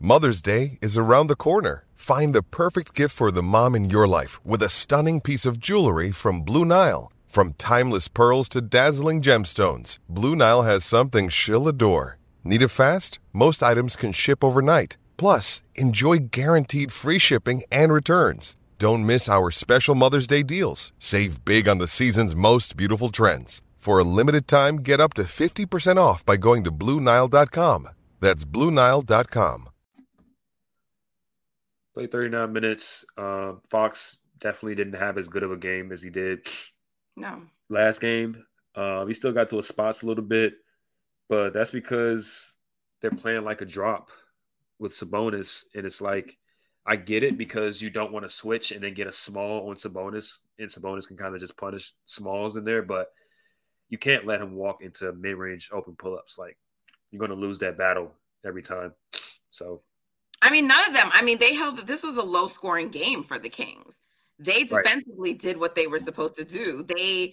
Mother's 0.00 0.42
Day 0.42 0.78
is 0.82 0.98
around 0.98 1.28
the 1.28 1.36
corner. 1.36 1.86
Find 1.94 2.34
the 2.34 2.42
perfect 2.42 2.94
gift 2.94 3.14
for 3.14 3.30
the 3.30 3.44
mom 3.44 3.76
in 3.76 3.90
your 3.90 4.08
life 4.08 4.44
with 4.44 4.60
a 4.60 4.68
stunning 4.68 5.20
piece 5.20 5.46
of 5.46 5.60
jewelry 5.60 6.10
from 6.10 6.40
Blue 6.40 6.64
Nile. 6.64 7.12
From 7.28 7.52
timeless 7.52 8.08
pearls 8.08 8.48
to 8.50 8.60
dazzling 8.60 9.22
gemstones, 9.22 10.00
Blue 10.08 10.34
Nile 10.34 10.62
has 10.62 10.84
something 10.84 11.28
she'll 11.28 11.68
adore. 11.68 12.18
Need 12.42 12.62
it 12.62 12.68
fast? 12.68 13.20
Most 13.32 13.62
items 13.62 13.94
can 13.94 14.12
ship 14.12 14.42
overnight. 14.42 14.96
Plus, 15.16 15.62
enjoy 15.74 16.18
guaranteed 16.30 16.92
free 16.92 17.18
shipping 17.18 17.62
and 17.70 17.92
returns. 17.92 18.56
Don't 18.78 19.06
miss 19.06 19.28
our 19.28 19.50
special 19.50 19.94
Mother's 19.94 20.26
Day 20.26 20.42
deals. 20.42 20.92
Save 20.98 21.44
big 21.44 21.68
on 21.68 21.78
the 21.78 21.88
season's 21.88 22.36
most 22.36 22.76
beautiful 22.76 23.08
trends. 23.08 23.62
For 23.78 23.98
a 23.98 24.04
limited 24.04 24.48
time, 24.48 24.76
get 24.76 25.00
up 25.00 25.14
to 25.14 25.22
50% 25.22 25.98
off 25.98 26.24
by 26.24 26.36
going 26.36 26.64
to 26.64 26.72
Bluenile.com. 26.72 27.88
That's 28.20 28.44
Bluenile.com. 28.44 29.68
Played 31.94 32.10
39 32.10 32.52
minutes. 32.52 33.04
Uh, 33.16 33.52
Fox 33.70 34.16
definitely 34.40 34.74
didn't 34.74 34.94
have 34.94 35.16
as 35.16 35.28
good 35.28 35.42
of 35.42 35.52
a 35.52 35.56
game 35.56 35.92
as 35.92 36.02
he 36.02 36.10
did 36.10 36.48
no 37.16 37.42
last 37.68 38.00
game. 38.00 38.44
Uh, 38.74 39.04
he 39.06 39.14
still 39.14 39.32
got 39.32 39.48
to 39.50 39.56
his 39.56 39.68
spots 39.68 40.02
a 40.02 40.06
little 40.06 40.24
bit, 40.24 40.54
but 41.28 41.52
that's 41.52 41.70
because 41.70 42.54
they're 43.00 43.10
playing 43.10 43.44
like 43.44 43.60
a 43.60 43.66
drop 43.66 44.08
with 44.84 44.92
Sabonis, 44.92 45.64
and 45.74 45.86
it's 45.86 46.02
like 46.02 46.36
I 46.86 46.96
get 46.96 47.24
it 47.24 47.38
because 47.38 47.80
you 47.80 47.88
don't 47.88 48.12
want 48.12 48.26
to 48.26 48.28
switch 48.28 48.70
and 48.70 48.84
then 48.84 48.92
get 48.92 49.06
a 49.06 49.12
small 49.12 49.70
on 49.70 49.76
Sabonis, 49.76 50.40
and 50.58 50.68
Sabonis 50.68 51.08
can 51.08 51.16
kind 51.16 51.34
of 51.34 51.40
just 51.40 51.56
punish 51.56 51.94
smalls 52.04 52.56
in 52.56 52.64
there, 52.64 52.82
but 52.82 53.08
you 53.88 53.96
can't 53.96 54.26
let 54.26 54.42
him 54.42 54.54
walk 54.54 54.82
into 54.82 55.10
mid 55.14 55.36
range 55.36 55.70
open 55.72 55.96
pull 55.96 56.18
ups. 56.18 56.38
Like 56.38 56.58
you're 57.10 57.18
going 57.18 57.30
to 57.30 57.46
lose 57.46 57.58
that 57.60 57.78
battle 57.78 58.12
every 58.44 58.62
time. 58.62 58.92
So, 59.50 59.80
I 60.42 60.50
mean, 60.50 60.66
none 60.66 60.86
of 60.86 60.92
them. 60.92 61.08
I 61.14 61.22
mean, 61.22 61.38
they 61.38 61.54
held 61.54 61.78
this 61.78 62.02
was 62.02 62.18
a 62.18 62.22
low 62.22 62.46
scoring 62.46 62.90
game 62.90 63.24
for 63.24 63.38
the 63.38 63.48
Kings. 63.48 63.98
They 64.38 64.64
defensively 64.64 65.30
right. 65.30 65.40
did 65.40 65.58
what 65.58 65.74
they 65.74 65.86
were 65.86 65.98
supposed 65.98 66.34
to 66.34 66.44
do. 66.44 66.84
They 66.86 67.32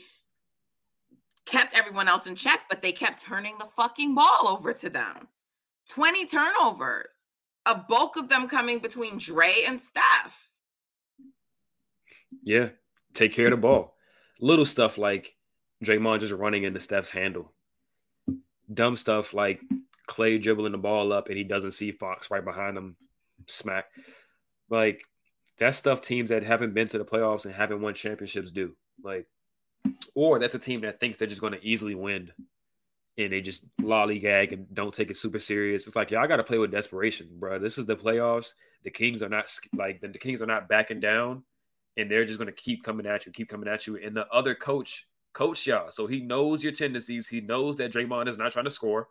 kept 1.46 1.78
everyone 1.78 2.08
else 2.08 2.28
in 2.28 2.36
check, 2.36 2.62
but 2.70 2.82
they 2.82 2.94
kept 2.94 3.22
turning 3.22 3.58
the 3.58 3.68
fucking 3.76 4.16
ball 4.16 4.48
over 4.48 4.72
to 4.72 4.90
them. 4.90 5.28
20 5.90 6.28
turnovers 6.28 7.10
a 7.66 7.76
bulk 7.76 8.18
of 8.18 8.30
them 8.30 8.48
coming 8.48 8.80
between 8.80 9.18
Dre 9.18 9.64
and 9.66 9.80
Steph. 9.80 10.50
Yeah, 12.44 12.70
take 13.14 13.34
care 13.34 13.46
of 13.46 13.52
the 13.52 13.58
ball. 13.58 13.96
Little 14.40 14.66
stuff 14.66 14.98
like 14.98 15.36
Draymond 15.84 16.22
just 16.22 16.34
running 16.34 16.64
into 16.64 16.80
Steph's 16.80 17.10
handle. 17.10 17.54
Dumb 18.74 18.96
stuff 18.98 19.34
like 19.34 19.62
Klay 20.10 20.42
dribbling 20.42 20.72
the 20.72 20.78
ball 20.78 21.14
up 21.14 21.28
and 21.28 21.38
he 21.38 21.44
doesn't 21.44 21.74
see 21.74 21.92
Fox 21.92 22.32
right 22.32 22.44
behind 22.44 22.78
him, 22.78 22.96
smack. 23.48 23.86
Like 24.70 25.04
that's 25.58 25.78
stuff 25.78 26.02
teams 26.02 26.30
that 26.30 26.44
haven't 26.44 26.74
been 26.74 26.88
to 26.90 26.98
the 26.98 27.06
playoffs 27.06 27.46
and 27.46 27.54
haven't 27.54 27.82
won 27.82 27.94
championships 27.94 28.52
do. 28.52 28.76
Like, 29.04 29.28
or 30.16 30.40
that's 30.40 30.56
a 30.56 30.60
team 30.60 30.82
that 30.82 31.00
thinks 31.00 31.18
they're 31.18 31.28
just 31.28 31.42
going 31.42 31.54
to 31.54 31.66
easily 31.66 31.96
win 31.96 32.32
and 33.18 33.32
they 33.32 33.42
just 33.42 33.66
lollygag 33.78 34.54
and 34.54 34.74
don't 34.74 34.94
take 34.94 35.10
it 35.10 35.18
super 35.18 35.40
serious. 35.40 35.88
It's 35.88 35.96
like, 35.96 36.12
yeah, 36.12 36.22
I 36.22 36.28
got 36.28 36.38
to 36.38 36.44
play 36.44 36.58
with 36.58 36.72
desperation, 36.72 37.28
bro. 37.34 37.60
This 37.60 37.78
is 37.78 37.86
the 37.86 37.96
playoffs. 37.96 38.54
The 38.84 38.90
Kings 38.90 39.22
are 39.22 39.30
not 39.30 39.52
like 39.76 40.02
the, 40.02 40.08
the 40.08 40.18
Kings 40.18 40.42
are 40.42 40.48
not 40.48 40.68
backing 40.68 41.00
down, 41.00 41.44
and 41.98 42.10
they're 42.10 42.26
just 42.26 42.40
to 42.40 42.52
keep 42.52 42.84
coming 42.84 43.06
at 43.06 43.26
you, 43.26 43.32
keep 43.32 43.50
coming 43.50 43.68
at 43.68 43.86
you. 43.86 43.98
And 43.98 44.16
the 44.16 44.28
other 44.28 44.56
coach, 44.56 45.08
coach 45.34 45.68
y'all, 45.68 45.92
so 45.92 46.08
he 46.08 46.22
knows 46.22 46.64
your 46.64 46.74
tendencies. 46.74 47.28
He 47.28 47.42
knows 47.42 47.78
that 47.78 47.94
Draymond 47.94 48.28
is 48.28 48.38
not 48.38 48.52
trying 48.52 48.66
to 48.66 48.72
score, 48.72 49.08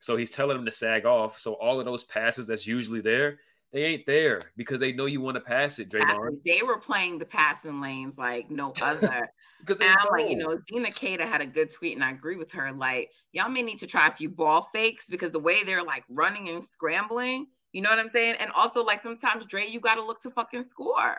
so 0.00 0.16
he's 0.16 0.32
telling 0.32 0.56
him 0.56 0.64
to 0.64 0.70
sag 0.70 1.04
off. 1.04 1.38
So 1.38 1.54
all 1.54 1.78
of 1.78 1.86
those 1.86 2.04
passes 2.04 2.46
that's 2.46 2.66
usually 2.66 3.00
there, 3.00 3.38
they 3.76 3.84
ain't 3.84 4.06
there 4.06 4.40
because 4.56 4.80
they 4.80 4.90
know 4.90 5.04
you 5.04 5.20
want 5.20 5.34
to 5.34 5.40
pass 5.42 5.78
it, 5.78 5.90
Draymond. 5.90 6.38
They 6.46 6.62
were 6.62 6.78
playing 6.78 7.18
the 7.18 7.26
passing 7.26 7.78
lanes 7.78 8.16
like 8.16 8.50
no 8.50 8.72
other. 8.82 9.28
Because 9.60 9.86
I'm 9.98 10.08
like, 10.10 10.30
you 10.30 10.36
know, 10.36 10.58
Zena 10.66 10.90
Kada 10.90 11.26
had 11.26 11.42
a 11.42 11.46
good 11.46 11.70
tweet, 11.70 11.94
and 11.94 12.02
I 12.02 12.10
agree 12.10 12.36
with 12.36 12.50
her. 12.52 12.72
Like, 12.72 13.10
y'all 13.32 13.50
may 13.50 13.60
need 13.60 13.78
to 13.80 13.86
try 13.86 14.06
a 14.06 14.12
few 14.12 14.30
ball 14.30 14.62
fakes 14.72 15.06
because 15.06 15.30
the 15.30 15.40
way 15.40 15.62
they're 15.62 15.82
like 15.82 16.04
running 16.08 16.48
and 16.48 16.64
scrambling, 16.64 17.48
you 17.72 17.82
know 17.82 17.90
what 17.90 17.98
I'm 17.98 18.08
saying? 18.08 18.36
And 18.40 18.50
also, 18.52 18.82
like, 18.82 19.02
sometimes 19.02 19.44
Dre, 19.44 19.66
you 19.66 19.78
got 19.78 19.96
to 19.96 20.02
look 20.02 20.22
to 20.22 20.30
fucking 20.30 20.64
score. 20.64 21.18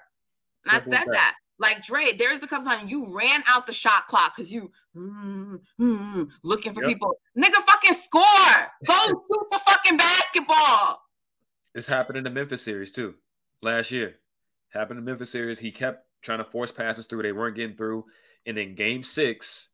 And 0.66 0.82
Simple 0.82 0.94
I 0.94 0.98
said 0.98 1.08
that. 1.10 1.14
that. 1.14 1.36
Like 1.60 1.84
Dre, 1.84 2.14
there's 2.18 2.40
the 2.40 2.48
couple 2.48 2.66
times 2.66 2.90
you 2.90 3.16
ran 3.16 3.44
out 3.48 3.68
the 3.68 3.74
shot 3.74 4.08
clock 4.08 4.36
because 4.36 4.52
you 4.52 4.72
mm, 4.96 5.60
mm, 5.80 6.30
looking 6.44 6.74
for 6.74 6.82
yep. 6.82 6.90
people. 6.90 7.16
Nigga, 7.38 7.54
fucking 7.66 7.96
score. 7.96 8.72
Go 8.86 8.94
shoot 9.08 9.48
the 9.52 9.60
fucking 9.66 9.98
basketball. 9.98 11.02
This 11.78 11.86
happened 11.86 12.18
in 12.18 12.24
the 12.24 12.32
Memphis 12.32 12.64
series 12.64 12.92
too. 12.92 13.14
Last 13.62 13.92
year, 13.92 14.16
happened 14.70 14.98
in 14.98 15.06
the 15.06 15.12
Memphis 15.12 15.30
series. 15.30 15.60
He 15.60 15.70
kept 15.70 16.08
trying 16.24 16.40
to 16.40 16.44
force 16.44 16.72
passes 16.72 17.06
through. 17.06 17.22
They 17.22 17.32
weren't 17.32 17.56
getting 17.56 17.78
through. 17.78 18.06
And 18.48 18.58
then 18.58 18.74
game 18.74 19.04
six, 19.04 19.70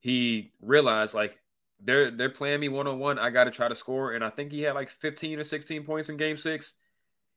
he 0.00 0.52
realized 0.60 1.14
like 1.14 1.38
they're 1.82 2.10
they're 2.10 2.28
playing 2.28 2.60
me 2.60 2.68
one 2.68 2.86
on 2.86 2.98
one. 2.98 3.18
I 3.18 3.30
got 3.30 3.44
to 3.44 3.50
try 3.50 3.68
to 3.68 3.74
score. 3.74 4.12
And 4.12 4.22
I 4.22 4.28
think 4.28 4.52
he 4.52 4.60
had 4.60 4.74
like 4.74 4.90
15 4.90 5.38
or 5.38 5.44
16 5.44 5.84
points 5.84 6.10
in 6.10 6.18
game 6.18 6.36
six. 6.36 6.74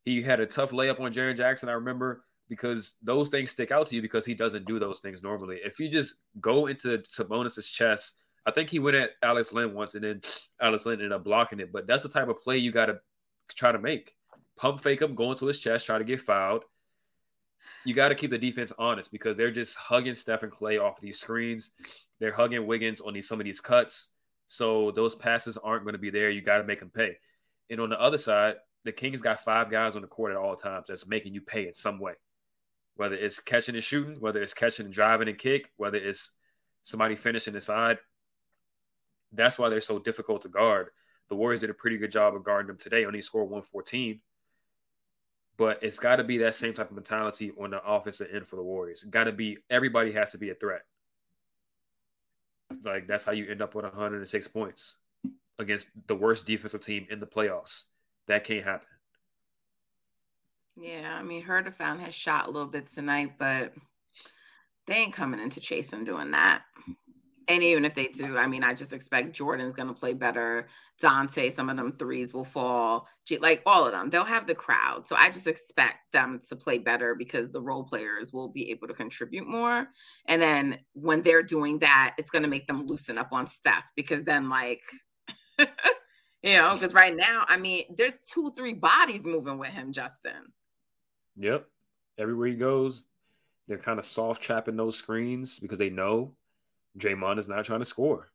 He 0.03 0.21
had 0.21 0.41
a 0.41 0.45
tough 0.45 0.71
layup 0.71 0.99
on 0.99 1.13
Jaren 1.13 1.37
Jackson. 1.37 1.69
I 1.69 1.73
remember 1.73 2.25
because 2.49 2.97
those 3.01 3.29
things 3.29 3.51
stick 3.51 3.71
out 3.71 3.87
to 3.87 3.95
you 3.95 4.01
because 4.01 4.25
he 4.25 4.33
doesn't 4.33 4.65
do 4.65 4.79
those 4.79 4.99
things 4.99 5.23
normally. 5.23 5.61
If 5.63 5.79
you 5.79 5.87
just 5.87 6.15
go 6.41 6.67
into 6.67 7.01
Sabonis's 7.05 7.69
chest, 7.69 8.17
I 8.45 8.51
think 8.51 8.69
he 8.69 8.79
went 8.79 8.97
at 8.97 9.11
Alex 9.23 9.53
Len 9.53 9.73
once 9.73 9.95
and 9.95 10.03
then 10.03 10.21
Alex 10.59 10.85
Len 10.85 10.95
ended 10.95 11.13
up 11.13 11.23
blocking 11.23 11.61
it. 11.61 11.71
But 11.71 11.87
that's 11.87 12.03
the 12.03 12.09
type 12.09 12.27
of 12.27 12.41
play 12.41 12.57
you 12.57 12.73
got 12.73 12.87
to 12.87 12.99
try 13.55 13.71
to 13.71 13.79
make. 13.79 14.15
Pump 14.57 14.81
fake 14.81 15.01
him, 15.01 15.15
go 15.15 15.31
into 15.31 15.47
his 15.47 15.59
chest, 15.59 15.85
try 15.85 15.97
to 15.97 16.03
get 16.03 16.21
fouled. 16.21 16.63
You 17.83 17.93
got 17.93 18.09
to 18.09 18.15
keep 18.15 18.29
the 18.29 18.37
defense 18.37 18.71
honest 18.77 19.11
because 19.11 19.35
they're 19.35 19.51
just 19.51 19.75
hugging 19.75 20.13
Steph 20.13 20.43
and 20.43 20.51
Klay 20.51 20.81
off 20.81 21.01
these 21.01 21.19
screens. 21.19 21.71
They're 22.19 22.33
hugging 22.33 22.67
Wiggins 22.67 23.01
on 23.01 23.13
these 23.13 23.27
some 23.27 23.39
of 23.39 23.45
these 23.45 23.59
cuts. 23.59 24.11
So 24.47 24.91
those 24.91 25.15
passes 25.15 25.57
aren't 25.57 25.83
going 25.83 25.93
to 25.93 25.99
be 25.99 26.09
there. 26.09 26.29
You 26.29 26.41
got 26.41 26.57
to 26.57 26.63
make 26.63 26.79
them 26.79 26.89
pay. 26.89 27.17
And 27.69 27.79
on 27.79 27.89
the 27.89 27.99
other 27.99 28.17
side, 28.17 28.55
the 28.83 28.91
Kings 28.91 29.21
got 29.21 29.43
five 29.43 29.71
guys 29.71 29.95
on 29.95 30.01
the 30.01 30.07
court 30.07 30.31
at 30.31 30.37
all 30.37 30.55
times 30.55 30.87
that's 30.87 31.07
making 31.07 31.33
you 31.33 31.41
pay 31.41 31.67
in 31.67 31.73
some 31.73 31.99
way. 31.99 32.13
Whether 32.95 33.15
it's 33.15 33.39
catching 33.39 33.75
and 33.75 33.83
shooting, 33.83 34.17
whether 34.19 34.41
it's 34.41 34.53
catching 34.53 34.85
and 34.85 34.93
driving 34.93 35.29
and 35.29 35.37
kick, 35.37 35.71
whether 35.77 35.97
it's 35.97 36.33
somebody 36.83 37.15
finishing 37.15 37.55
inside. 37.55 37.97
That's 39.31 39.57
why 39.57 39.69
they're 39.69 39.81
so 39.81 39.99
difficult 39.99 40.41
to 40.41 40.49
guard. 40.49 40.89
The 41.31 41.37
Warriors 41.37 41.61
did 41.61 41.69
a 41.69 41.73
pretty 41.73 41.97
good 41.97 42.11
job 42.11 42.35
of 42.35 42.43
guarding 42.43 42.67
them 42.67 42.77
today. 42.77 43.05
Only 43.05 43.21
scored 43.21 43.45
114. 43.45 44.19
But 45.55 45.81
it's 45.81 45.97
got 45.97 46.17
to 46.17 46.25
be 46.25 46.39
that 46.39 46.55
same 46.55 46.73
type 46.73 46.89
of 46.89 46.95
mentality 46.95 47.53
on 47.57 47.69
the 47.69 47.81
offensive 47.81 48.27
end 48.33 48.47
for 48.47 48.57
the 48.57 48.63
Warriors. 48.63 49.05
Got 49.05 49.23
to 49.23 49.31
be 49.31 49.59
everybody 49.69 50.11
has 50.11 50.31
to 50.31 50.37
be 50.37 50.49
a 50.49 50.55
threat. 50.55 50.81
Like 52.83 53.07
that's 53.07 53.23
how 53.23 53.31
you 53.31 53.47
end 53.49 53.61
up 53.61 53.73
with 53.75 53.85
106 53.85 54.47
points 54.49 54.97
against 55.57 55.87
the 56.07 56.15
worst 56.15 56.45
defensive 56.45 56.83
team 56.83 57.07
in 57.09 57.21
the 57.21 57.27
playoffs. 57.27 57.85
That 58.27 58.43
can't 58.43 58.65
happen. 58.65 58.87
Yeah, 60.75 61.15
I 61.17 61.23
mean, 61.23 61.45
Huerter 61.45 61.73
has 62.01 62.13
shot 62.13 62.47
a 62.47 62.51
little 62.51 62.67
bit 62.67 62.91
tonight, 62.91 63.35
but 63.37 63.73
they 64.85 64.95
ain't 64.95 65.13
coming 65.13 65.39
into 65.39 65.61
chase 65.61 65.91
chasing 65.91 66.03
doing 66.03 66.31
that. 66.31 66.63
And 67.47 67.63
even 67.63 67.85
if 67.85 67.95
they 67.95 68.07
do, 68.07 68.37
I 68.37 68.47
mean, 68.47 68.63
I 68.63 68.73
just 68.73 68.93
expect 68.93 69.33
Jordan's 69.33 69.73
going 69.73 69.87
to 69.87 69.93
play 69.93 70.13
better. 70.13 70.67
Donte, 71.01 71.51
some 71.51 71.69
of 71.69 71.77
them 71.77 71.93
threes 71.97 72.33
will 72.33 72.43
fall. 72.43 73.07
Like 73.39 73.63
all 73.65 73.85
of 73.85 73.91
them, 73.91 74.09
they'll 74.09 74.23
have 74.23 74.47
the 74.47 74.55
crowd. 74.55 75.07
So 75.07 75.15
I 75.15 75.29
just 75.29 75.47
expect 75.47 76.11
them 76.13 76.39
to 76.49 76.55
play 76.55 76.77
better 76.77 77.15
because 77.15 77.49
the 77.49 77.61
role 77.61 77.83
players 77.83 78.31
will 78.31 78.47
be 78.47 78.69
able 78.71 78.87
to 78.87 78.93
contribute 78.93 79.47
more. 79.47 79.87
And 80.27 80.41
then 80.41 80.79
when 80.93 81.23
they're 81.23 81.43
doing 81.43 81.79
that, 81.79 82.15
it's 82.17 82.29
going 82.29 82.43
to 82.43 82.49
make 82.49 82.67
them 82.67 82.85
loosen 82.85 83.17
up 83.17 83.29
on 83.31 83.47
Steph 83.47 83.85
because 83.95 84.23
then, 84.23 84.49
like, 84.49 84.81
you 86.43 86.57
know, 86.57 86.73
because 86.73 86.93
right 86.93 87.15
now, 87.15 87.45
I 87.47 87.57
mean, 87.57 87.85
there's 87.97 88.17
two, 88.23 88.53
three 88.55 88.73
bodies 88.73 89.23
moving 89.23 89.57
with 89.57 89.69
him, 89.69 89.91
Justin. 89.91 90.53
Yep. 91.37 91.67
Everywhere 92.17 92.47
he 92.49 92.55
goes, 92.55 93.05
they're 93.67 93.77
kind 93.77 93.99
of 93.99 94.05
soft 94.05 94.41
trapping 94.41 94.75
those 94.75 94.97
screens 94.97 95.59
because 95.59 95.79
they 95.79 95.89
know 95.89 96.35
Draymond 96.97 97.39
is 97.39 97.47
not 97.47 97.65
trying 97.65 97.79
to 97.79 97.85
score. 97.85 98.29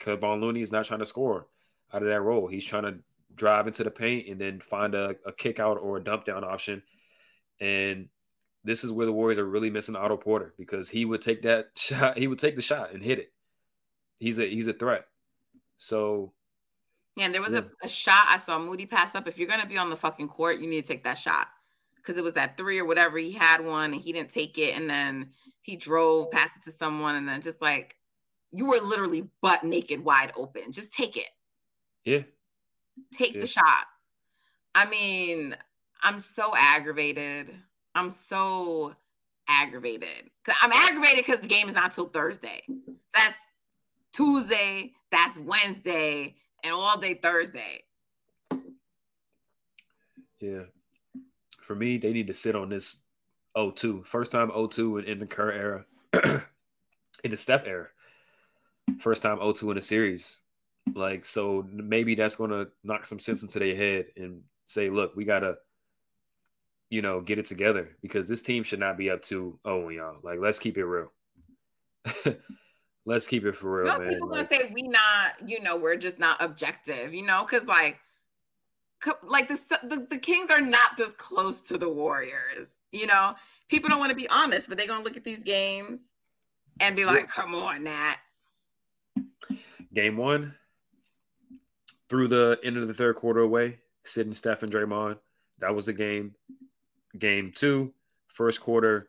Kevon 0.00 0.40
Looney 0.40 0.62
is 0.62 0.72
not 0.72 0.84
trying 0.84 1.00
to 1.00 1.06
score 1.06 1.46
out 1.92 2.02
of 2.02 2.08
that 2.08 2.20
role. 2.20 2.48
He's 2.48 2.64
trying 2.64 2.84
to 2.84 2.98
drive 3.34 3.66
into 3.66 3.84
the 3.84 3.90
paint 3.90 4.28
and 4.28 4.40
then 4.40 4.60
find 4.60 4.94
a, 4.94 5.16
a 5.26 5.32
kick 5.32 5.58
out 5.58 5.78
or 5.78 5.96
a 5.96 6.04
dump 6.04 6.24
down 6.24 6.44
option. 6.44 6.82
And 7.60 8.08
this 8.64 8.84
is 8.84 8.92
where 8.92 9.06
the 9.06 9.12
Warriors 9.12 9.38
are 9.38 9.48
really 9.48 9.70
missing 9.70 9.96
Otto 9.96 10.16
Porter 10.16 10.54
because 10.58 10.88
he 10.88 11.04
would 11.04 11.22
take 11.22 11.42
that 11.42 11.70
shot, 11.76 12.18
he 12.18 12.26
would 12.26 12.38
take 12.38 12.56
the 12.56 12.62
shot 12.62 12.92
and 12.92 13.02
hit 13.02 13.18
it. 13.18 13.32
He's 14.18 14.38
a 14.38 14.48
he's 14.48 14.66
a 14.66 14.72
threat. 14.72 15.06
So 15.76 16.32
yeah, 17.16 17.26
and 17.26 17.34
there 17.34 17.42
was 17.42 17.52
yeah. 17.52 17.62
a, 17.82 17.86
a 17.86 17.88
shot 17.88 18.26
I 18.28 18.38
saw 18.38 18.58
Moody 18.58 18.86
pass 18.86 19.14
up. 19.14 19.28
If 19.28 19.38
you're 19.38 19.48
gonna 19.48 19.66
be 19.66 19.78
on 19.78 19.90
the 19.90 19.96
fucking 19.96 20.28
court, 20.28 20.58
you 20.58 20.68
need 20.68 20.82
to 20.82 20.88
take 20.88 21.04
that 21.04 21.18
shot. 21.18 21.46
Because 21.98 22.16
it 22.16 22.24
was 22.24 22.34
that 22.34 22.56
three 22.56 22.78
or 22.78 22.84
whatever. 22.84 23.18
He 23.18 23.32
had 23.32 23.64
one 23.64 23.92
and 23.92 24.00
he 24.00 24.12
didn't 24.12 24.30
take 24.30 24.58
it, 24.58 24.76
and 24.76 24.88
then 24.88 25.30
he 25.62 25.76
drove, 25.76 26.30
passed 26.30 26.56
it 26.56 26.70
to 26.70 26.76
someone, 26.76 27.14
and 27.14 27.28
then 27.28 27.42
just 27.42 27.60
like 27.60 27.96
you 28.50 28.66
were 28.66 28.78
literally 28.78 29.28
butt 29.42 29.64
naked, 29.64 30.02
wide 30.04 30.32
open. 30.36 30.72
Just 30.72 30.92
take 30.92 31.16
it. 31.16 31.28
Yeah. 32.04 32.22
Take 33.12 33.34
yeah. 33.34 33.40
the 33.40 33.46
shot. 33.46 33.86
I 34.74 34.86
mean, 34.86 35.56
I'm 36.02 36.18
so 36.18 36.52
aggravated. 36.56 37.50
I'm 37.94 38.10
so 38.10 38.94
aggravated. 39.48 40.30
I'm 40.62 40.72
aggravated 40.72 41.24
because 41.26 41.40
the 41.40 41.48
game 41.48 41.68
is 41.68 41.74
not 41.74 41.92
till 41.92 42.08
Thursday. 42.08 42.62
That's 43.14 43.36
Tuesday, 44.12 44.92
that's 45.10 45.38
Wednesday, 45.38 46.36
and 46.64 46.72
all 46.72 46.98
day 46.98 47.14
Thursday. 47.14 47.84
Yeah. 50.40 50.64
For 51.68 51.74
me, 51.74 51.98
they 51.98 52.14
need 52.14 52.28
to 52.28 52.32
sit 52.32 52.56
on 52.56 52.70
this 52.70 53.02
0-2. 53.54 54.06
First 54.06 54.32
time 54.32 54.48
0-2 54.48 55.02
in, 55.02 55.04
in 55.04 55.18
the 55.18 55.26
current 55.26 55.84
era. 56.14 56.42
in 57.24 57.30
the 57.30 57.36
Steph 57.36 57.66
era. 57.66 57.88
First 59.00 59.20
time 59.20 59.36
0-2 59.36 59.72
in 59.72 59.76
a 59.76 59.82
series. 59.82 60.40
Like, 60.94 61.26
so 61.26 61.66
maybe 61.70 62.14
that's 62.14 62.36
gonna 62.36 62.68
knock 62.84 63.04
some 63.04 63.18
sense 63.18 63.42
into 63.42 63.58
their 63.58 63.76
head 63.76 64.06
and 64.16 64.40
say, 64.64 64.88
look, 64.88 65.14
we 65.14 65.26
gotta, 65.26 65.56
you 66.88 67.02
know, 67.02 67.20
get 67.20 67.38
it 67.38 67.44
together 67.44 67.90
because 68.00 68.26
this 68.28 68.40
team 68.40 68.62
should 68.62 68.80
not 68.80 68.96
be 68.96 69.10
up 69.10 69.22
to 69.24 69.58
oh 69.66 69.90
y'all. 69.90 70.16
Like, 70.22 70.38
let's 70.40 70.58
keep 70.58 70.78
it 70.78 70.86
real. 70.86 71.12
let's 73.04 73.26
keep 73.26 73.44
it 73.44 73.56
for 73.56 73.82
real, 73.82 73.88
well, 73.88 73.98
man. 73.98 74.08
People 74.08 74.30
like, 74.30 74.48
gonna 74.48 74.62
say 74.62 74.70
we 74.72 74.88
not, 74.88 75.46
you 75.46 75.62
know, 75.62 75.76
we're 75.76 75.96
just 75.96 76.18
not 76.18 76.42
objective, 76.42 77.12
you 77.12 77.26
know, 77.26 77.44
because 77.46 77.68
like, 77.68 77.98
like 79.22 79.48
the, 79.48 79.60
the 79.84 80.06
the 80.10 80.18
Kings 80.18 80.50
are 80.50 80.60
not 80.60 80.96
this 80.96 81.12
close 81.12 81.60
to 81.62 81.78
the 81.78 81.88
Warriors, 81.88 82.68
you 82.92 83.06
know. 83.06 83.34
People 83.68 83.88
don't 83.88 83.98
want 83.98 84.10
to 84.10 84.16
be 84.16 84.28
honest, 84.28 84.68
but 84.68 84.78
they're 84.78 84.86
gonna 84.86 85.04
look 85.04 85.16
at 85.16 85.24
these 85.24 85.42
games 85.42 86.00
and 86.80 86.96
be 86.96 87.04
like, 87.04 87.28
"Come 87.28 87.54
on, 87.54 87.84
Nat." 87.84 88.16
Game 89.94 90.16
one, 90.16 90.54
through 92.08 92.28
the 92.28 92.58
end 92.64 92.76
of 92.76 92.88
the 92.88 92.94
third 92.94 93.16
quarter 93.16 93.40
away, 93.40 93.78
sitting 94.04 94.32
Steph 94.32 94.62
and 94.62 94.72
Draymond. 94.72 95.18
That 95.60 95.74
was 95.74 95.86
the 95.86 95.92
game. 95.92 96.34
Game 97.18 97.52
two, 97.54 97.92
first 98.28 98.60
quarter, 98.60 99.08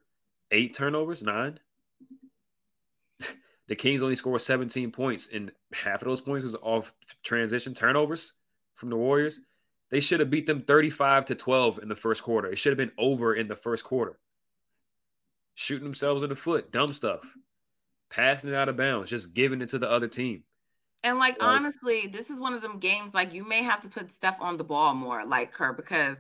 eight 0.52 0.74
turnovers, 0.74 1.24
nine. 1.24 1.60
the 3.68 3.76
Kings 3.76 4.02
only 4.02 4.16
scored 4.16 4.42
17 4.42 4.92
points, 4.92 5.30
and 5.34 5.52
half 5.74 6.02
of 6.02 6.08
those 6.08 6.22
points 6.22 6.44
was 6.44 6.56
off 6.56 6.94
transition 7.24 7.74
turnovers 7.74 8.34
from 8.76 8.90
the 8.90 8.96
Warriors. 8.96 9.42
They 9.92 10.00
should 10.00 10.20
have 10.20 10.30
beat 10.30 10.46
them 10.46 10.62
35 10.62 11.26
to 11.26 11.36
12 11.36 11.80
in 11.80 11.90
the 11.90 11.96
first 11.96 12.24
quarter. 12.24 12.50
It 12.50 12.58
should 12.58 12.72
have 12.72 12.78
been 12.78 12.92
over 12.98 13.34
in 13.34 13.48
the 13.48 13.56
first 13.56 13.84
quarter. 13.84 14.20
Shooting 15.56 15.84
themselves 15.84 16.24
in 16.24 16.30
the 16.30 16.36
foot, 16.36 16.72
dumb 16.72 16.94
stuff. 16.94 17.22
Passing 18.10 18.52
it 18.52 18.56
out 18.56 18.70
of 18.70 18.78
bounds, 18.78 19.10
just 19.10 19.34
giving 19.34 19.62
it 19.62 19.70
to 19.70 19.80
the 19.80 19.90
other 19.90 20.08
team. 20.08 20.44
And 21.04 21.18
like, 21.18 21.42
like 21.42 21.50
honestly, 21.50 22.08
this 22.08 22.30
is 22.30 22.40
one 22.40 22.54
of 22.54 22.62
them 22.62 22.80
games 22.80 23.14
like 23.14 23.34
you 23.34 23.48
may 23.48 23.64
have 23.64 23.82
to 23.82 23.90
put 23.90 24.12
stuff 24.12 24.38
on 24.40 24.58
the 24.58 24.64
ball 24.64 24.94
more, 24.94 25.26
like 25.26 25.56
her, 25.56 25.74
because 25.74 26.18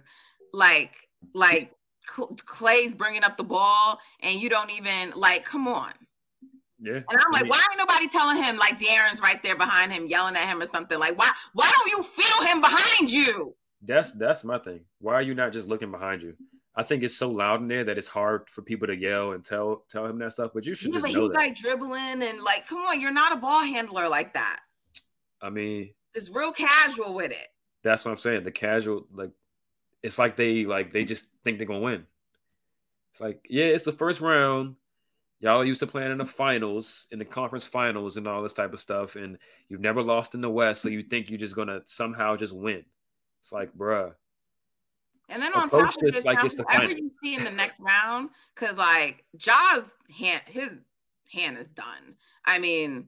like 0.53 0.95
like 1.34 1.73
Klay's 2.08 2.95
bringing 2.95 3.23
up 3.23 3.38
the 3.38 3.43
ball 3.43 3.99
and 4.21 4.39
you 4.39 4.49
don't 4.49 4.71
even 4.71 5.12
like, 5.15 5.43
come 5.43 5.67
on. 5.67 5.93
Yeah. 6.82 6.93
And 6.93 7.05
I'm 7.10 7.32
like, 7.32 7.49
why 7.49 7.62
ain't 7.69 7.77
nobody 7.77 8.08
telling 8.08 8.41
him 8.41 8.58
like 8.58 8.79
De'Aaron's 8.79 9.19
right 9.19 9.41
there 9.43 9.58
behind 9.58 9.91
him, 9.91 10.08
yelling 10.08 10.36
at 10.36 10.47
him 10.47 10.62
or 10.62 10.67
something? 10.67 10.97
Like, 10.97 11.17
why 11.17 11.32
why 11.53 11.69
don't 11.71 11.89
you 11.91 12.03
feel 12.03 12.47
him 12.47 12.62
behind 12.62 13.12
you? 13.12 13.55
That's 13.81 14.11
that's 14.13 14.43
my 14.43 14.57
thing. 14.57 14.81
Why 14.99 15.13
are 15.13 15.21
you 15.21 15.33
not 15.33 15.53
just 15.53 15.67
looking 15.67 15.91
behind 15.91 16.21
you? 16.21 16.35
I 16.75 16.83
think 16.83 17.03
it's 17.03 17.17
so 17.17 17.29
loud 17.29 17.61
in 17.61 17.67
there 17.67 17.83
that 17.83 17.97
it's 17.97 18.07
hard 18.07 18.49
for 18.49 18.61
people 18.61 18.87
to 18.87 18.95
yell 18.95 19.33
and 19.33 19.43
tell 19.43 19.83
tell 19.89 20.05
him 20.05 20.19
that 20.19 20.33
stuff. 20.33 20.51
But 20.53 20.65
you 20.65 20.73
should 20.73 20.93
yeah, 20.93 21.01
just 21.01 21.13
know 21.13 21.23
he's 21.23 21.31
that. 21.31 21.37
like 21.37 21.55
dribbling 21.55 22.23
and 22.23 22.41
like, 22.41 22.67
come 22.67 22.79
on, 22.79 23.01
you're 23.01 23.11
not 23.11 23.33
a 23.33 23.37
ball 23.37 23.63
handler 23.63 24.07
like 24.07 24.33
that. 24.33 24.61
I 25.41 25.49
mean, 25.49 25.93
it's 26.13 26.29
real 26.29 26.51
casual 26.51 27.13
with 27.13 27.31
it. 27.31 27.47
That's 27.83 28.03
what 28.03 28.11
I'm 28.11 28.17
saying. 28.17 28.43
The 28.43 28.51
casual, 28.51 29.07
like, 29.13 29.31
it's 30.03 30.19
like 30.19 30.35
they 30.35 30.65
like 30.65 30.93
they 30.93 31.05
just 31.05 31.25
think 31.43 31.57
they're 31.57 31.67
gonna 31.67 31.79
win. 31.79 32.05
It's 33.11 33.21
like, 33.21 33.45
yeah, 33.49 33.65
it's 33.65 33.85
the 33.85 33.91
first 33.91 34.21
round. 34.21 34.75
Y'all 35.41 35.63
used 35.63 35.79
to 35.79 35.87
playing 35.87 36.11
in 36.11 36.17
the 36.17 36.25
finals, 36.25 37.07
in 37.11 37.19
the 37.19 37.25
conference 37.25 37.63
finals, 37.63 38.17
and 38.17 38.27
all 38.27 38.43
this 38.43 38.53
type 38.53 38.73
of 38.73 38.79
stuff, 38.81 39.15
and 39.15 39.37
you've 39.69 39.79
never 39.79 40.01
lost 40.01 40.35
in 40.35 40.41
the 40.41 40.49
West, 40.49 40.81
so 40.81 40.89
you 40.89 41.01
think 41.03 41.29
you're 41.29 41.39
just 41.39 41.55
gonna 41.55 41.81
somehow 41.85 42.35
just 42.35 42.53
win. 42.53 42.83
It's 43.39 43.52
like, 43.52 43.73
bruh. 43.73 44.13
And 45.30 45.41
then 45.43 45.54
on 45.54 45.69
top 45.69 45.95
of 45.95 46.13
this, 46.13 46.25
like 46.25 46.43
it's 46.43 46.56
the 46.56 46.63
whoever 46.63 46.91
you 46.91 47.12
see 47.23 47.36
in 47.36 47.43
the 47.43 47.52
next 47.52 47.80
round, 47.80 48.30
because 48.56 48.75
like 48.78 49.23
Ja's 49.38 49.84
hand, 50.17 50.41
his 50.47 50.69
hand 51.32 51.58
is 51.58 51.67
done. 51.67 52.15
I 52.45 52.58
mean, 52.58 53.08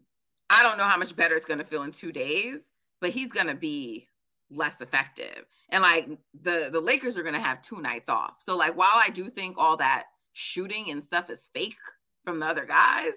I 0.50 0.62
don't 0.62 0.78
know 0.78 0.84
how 0.84 0.98
much 0.98 1.16
better 1.16 1.36
it's 1.36 1.48
going 1.48 1.58
to 1.58 1.66
feel 1.66 1.84
in 1.84 1.92
two 1.92 2.12
days, 2.12 2.60
but 3.00 3.10
he's 3.10 3.32
going 3.32 3.48
to 3.48 3.56
be 3.56 4.08
less 4.52 4.80
effective. 4.82 5.46
And 5.70 5.82
like 5.82 6.10
the 6.44 6.70
the 6.72 6.80
Lakers 6.80 7.18
are 7.18 7.24
going 7.24 7.34
to 7.34 7.42
have 7.42 7.62
two 7.62 7.82
nights 7.82 8.10
off. 8.10 8.36
So 8.40 8.56
like 8.56 8.78
while 8.78 8.94
I 8.94 9.10
do 9.10 9.30
think 9.30 9.56
all 9.58 9.78
that 9.78 10.06
shooting 10.34 10.92
and 10.92 11.04
stuff 11.04 11.30
is 11.30 11.50
fake 11.54 11.76
from 12.24 12.40
the 12.40 12.46
other 12.46 12.66
guys, 12.66 13.14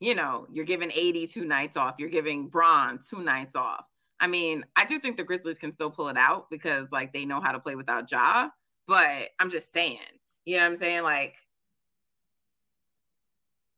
you 0.00 0.16
know, 0.16 0.46
you're 0.50 0.64
giving 0.64 0.90
AD 0.90 1.30
two 1.30 1.44
nights 1.44 1.76
off. 1.76 1.94
You're 1.98 2.08
giving 2.08 2.48
Bron 2.48 2.98
two 3.08 3.22
nights 3.22 3.54
off. 3.54 3.84
I 4.22 4.28
mean, 4.28 4.64
I 4.76 4.84
do 4.84 5.00
think 5.00 5.16
the 5.16 5.24
Grizzlies 5.24 5.58
can 5.58 5.72
still 5.72 5.90
pull 5.90 6.08
it 6.08 6.16
out 6.16 6.48
because 6.48 6.92
like 6.92 7.12
they 7.12 7.24
know 7.24 7.40
how 7.40 7.50
to 7.50 7.58
play 7.58 7.74
without 7.74 8.10
Ja, 8.10 8.50
but 8.86 9.30
I'm 9.40 9.50
just 9.50 9.72
saying, 9.72 9.98
you 10.44 10.56
know 10.56 10.62
what 10.62 10.72
I'm 10.72 10.78
saying? 10.78 11.02
Like 11.02 11.34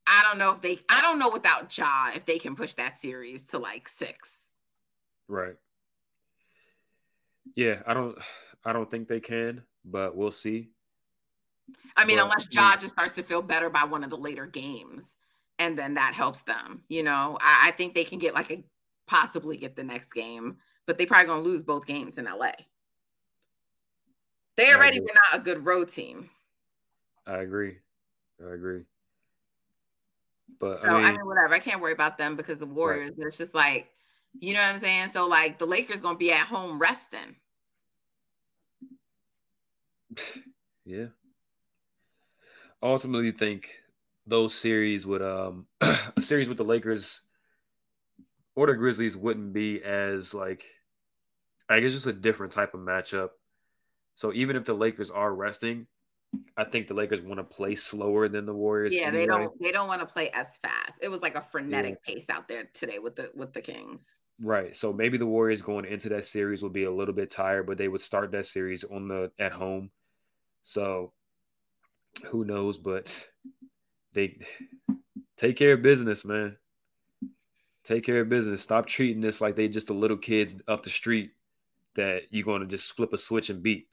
I 0.07 0.23
don't 0.23 0.39
know 0.39 0.53
if 0.53 0.61
they 0.61 0.81
I 0.91 1.01
don't 1.01 1.19
know 1.19 1.31
without 1.31 1.77
Ja 1.77 2.11
if 2.15 2.27
they 2.27 2.39
can 2.39 2.57
push 2.57 2.75
that 2.75 2.99
series 2.99 3.43
to 3.49 3.59
like 3.59 3.89
six. 3.89 4.29
Right. 5.29 5.57
Yeah, 7.57 7.81
I 7.87 7.95
don't 7.95 8.19
I 8.67 8.75
don't 8.75 8.91
think 8.91 9.09
they 9.09 9.21
can, 9.21 9.63
but 9.83 10.15
we'll 10.15 10.31
see. 10.31 10.69
I 11.97 12.05
mean, 12.05 12.19
but, 12.19 12.25
unless 12.25 12.49
Ja 12.51 12.77
just 12.77 12.93
starts 12.93 13.15
to 13.15 13.23
feel 13.23 13.41
better 13.41 13.71
by 13.71 13.85
one 13.85 14.05
of 14.05 14.11
the 14.11 14.19
later 14.19 14.45
games, 14.45 15.05
and 15.59 15.79
then 15.79 15.95
that 15.95 16.13
helps 16.13 16.43
them. 16.43 16.83
You 16.89 17.03
know, 17.03 17.39
I, 17.41 17.69
I 17.69 17.71
think 17.71 17.95
they 17.95 18.05
can 18.05 18.19
get 18.19 18.35
like 18.35 18.51
a 18.51 18.63
possibly 19.07 19.57
get 19.57 19.77
the 19.77 19.85
next 19.85 20.13
game, 20.13 20.57
but 20.87 20.99
they 20.99 21.07
probably 21.07 21.27
gonna 21.27 21.43
lose 21.43 21.63
both 21.63 21.87
games 21.87 22.19
in 22.19 22.27
LA. 22.27 22.53
They 24.57 24.73
already 24.73 25.01
were 25.01 25.11
not 25.31 25.41
a 25.41 25.43
good 25.43 25.65
road 25.65 25.89
team. 25.89 26.31
I 27.27 27.39
agree. 27.39 27.79
I 28.41 28.53
agree. 28.53 28.83
But 30.61 30.79
so 30.79 30.89
I 30.89 30.95
mean, 30.95 31.05
I 31.05 31.11
mean, 31.13 31.27
whatever. 31.27 31.55
I 31.55 31.59
can't 31.59 31.81
worry 31.81 31.93
about 31.93 32.19
them 32.19 32.37
because 32.37 32.59
the 32.59 32.67
Warriors. 32.67 33.13
Right. 33.17 33.27
It's 33.27 33.39
just 33.39 33.55
like, 33.55 33.89
you 34.39 34.55
know 34.55 34.61
what 34.61 34.75
I'm 34.75 34.81
saying. 34.81 35.11
So 35.13 35.27
like, 35.27 35.59
the 35.59 35.67
Lakers 35.67 36.01
gonna 36.01 36.19
be 36.19 36.33
at 36.33 36.47
home 36.47 36.79
resting. 36.79 37.37
Yeah. 40.87 41.07
Ultimately, 42.83 43.33
think 43.33 43.71
those 44.27 44.55
series 44.55 45.07
would 45.07 45.23
um 45.23 45.67
a 45.81 45.99
series 46.19 46.47
with 46.47 46.59
the 46.59 46.65
Lakers 46.65 47.23
or 48.57 48.67
the 48.67 48.75
Grizzlies 48.75 49.17
wouldn't 49.17 49.53
be 49.53 49.83
as 49.83 50.35
like 50.35 50.65
I 51.69 51.81
guess 51.81 51.93
just 51.93 52.07
a 52.07 52.13
different 52.13 52.53
type 52.53 52.75
of 52.75 52.81
matchup. 52.81 53.31
So 54.15 54.33
even 54.33 54.57
if 54.57 54.65
the 54.65 54.75
Lakers 54.75 55.11
are 55.11 55.35
resting, 55.35 55.87
I 56.57 56.65
think 56.65 56.89
the 56.89 56.95
Lakers 56.95 57.21
want 57.21 57.39
to 57.39 57.45
play 57.45 57.75
slower 57.75 58.29
than 58.29 58.47
the 58.47 58.55
Warriors. 58.55 58.95
Yeah, 58.95 59.09
anyway. 59.09 59.19
they 59.19 59.27
don't. 59.27 59.63
They 59.63 59.73
don't 59.73 59.89
want 59.89 60.01
to 60.01 60.07
play 60.07 60.31
as 60.31 60.47
fast. 60.63 60.93
It 61.01 61.09
was 61.09 61.23
like 61.23 61.37
a 61.37 61.43
frenetic 61.43 61.99
yeah. 62.07 62.15
pace 62.15 62.27
out 62.31 62.49
there 62.49 62.69
today 62.75 62.99
with 62.99 63.17
the 63.17 63.31
with 63.35 63.53
the 63.53 63.61
Kings. 63.61 64.03
Right. 64.41 64.75
So 64.75 64.93
maybe 64.93 65.17
the 65.17 65.27
Warriors 65.27 65.63
going 65.63 65.85
into 65.85 66.09
that 66.11 66.25
series 66.25 66.63
will 66.63 66.71
be 66.71 66.85
a 66.85 66.93
little 66.93 67.15
bit 67.15 67.31
tired, 67.31 67.67
but 67.67 67.79
they 67.79 67.89
would 67.89 68.01
start 68.01 68.33
that 68.33 68.47
series 68.47 68.83
on 68.85 69.09
the 69.09 69.31
at 69.39 69.53
home. 69.53 69.91
So 70.63 71.13
who 72.27 72.45
knows? 72.45 72.79
But 72.79 73.29
they 74.13 74.39
take 75.37 75.57
care 75.57 75.75
of 75.75 75.83
business, 75.83 76.25
man. 76.25 76.57
Take 77.85 78.05
care 78.05 78.21
of 78.21 78.29
business. 78.29 78.63
Stop 78.63 78.87
treating 78.87 79.21
this 79.21 79.41
like 79.41 79.57
they 79.57 79.69
just 79.69 79.89
the 79.89 79.95
little 79.95 80.17
kids 80.17 80.61
up 80.67 80.83
the 80.83 80.91
street 80.91 81.33
that 81.95 82.23
you're 82.31 82.45
going 82.45 82.61
to 82.61 82.67
just 82.67 82.93
flip 82.93 83.13
a 83.13 83.19
switch 83.19 83.51
and 83.51 83.63
beat 83.63 83.89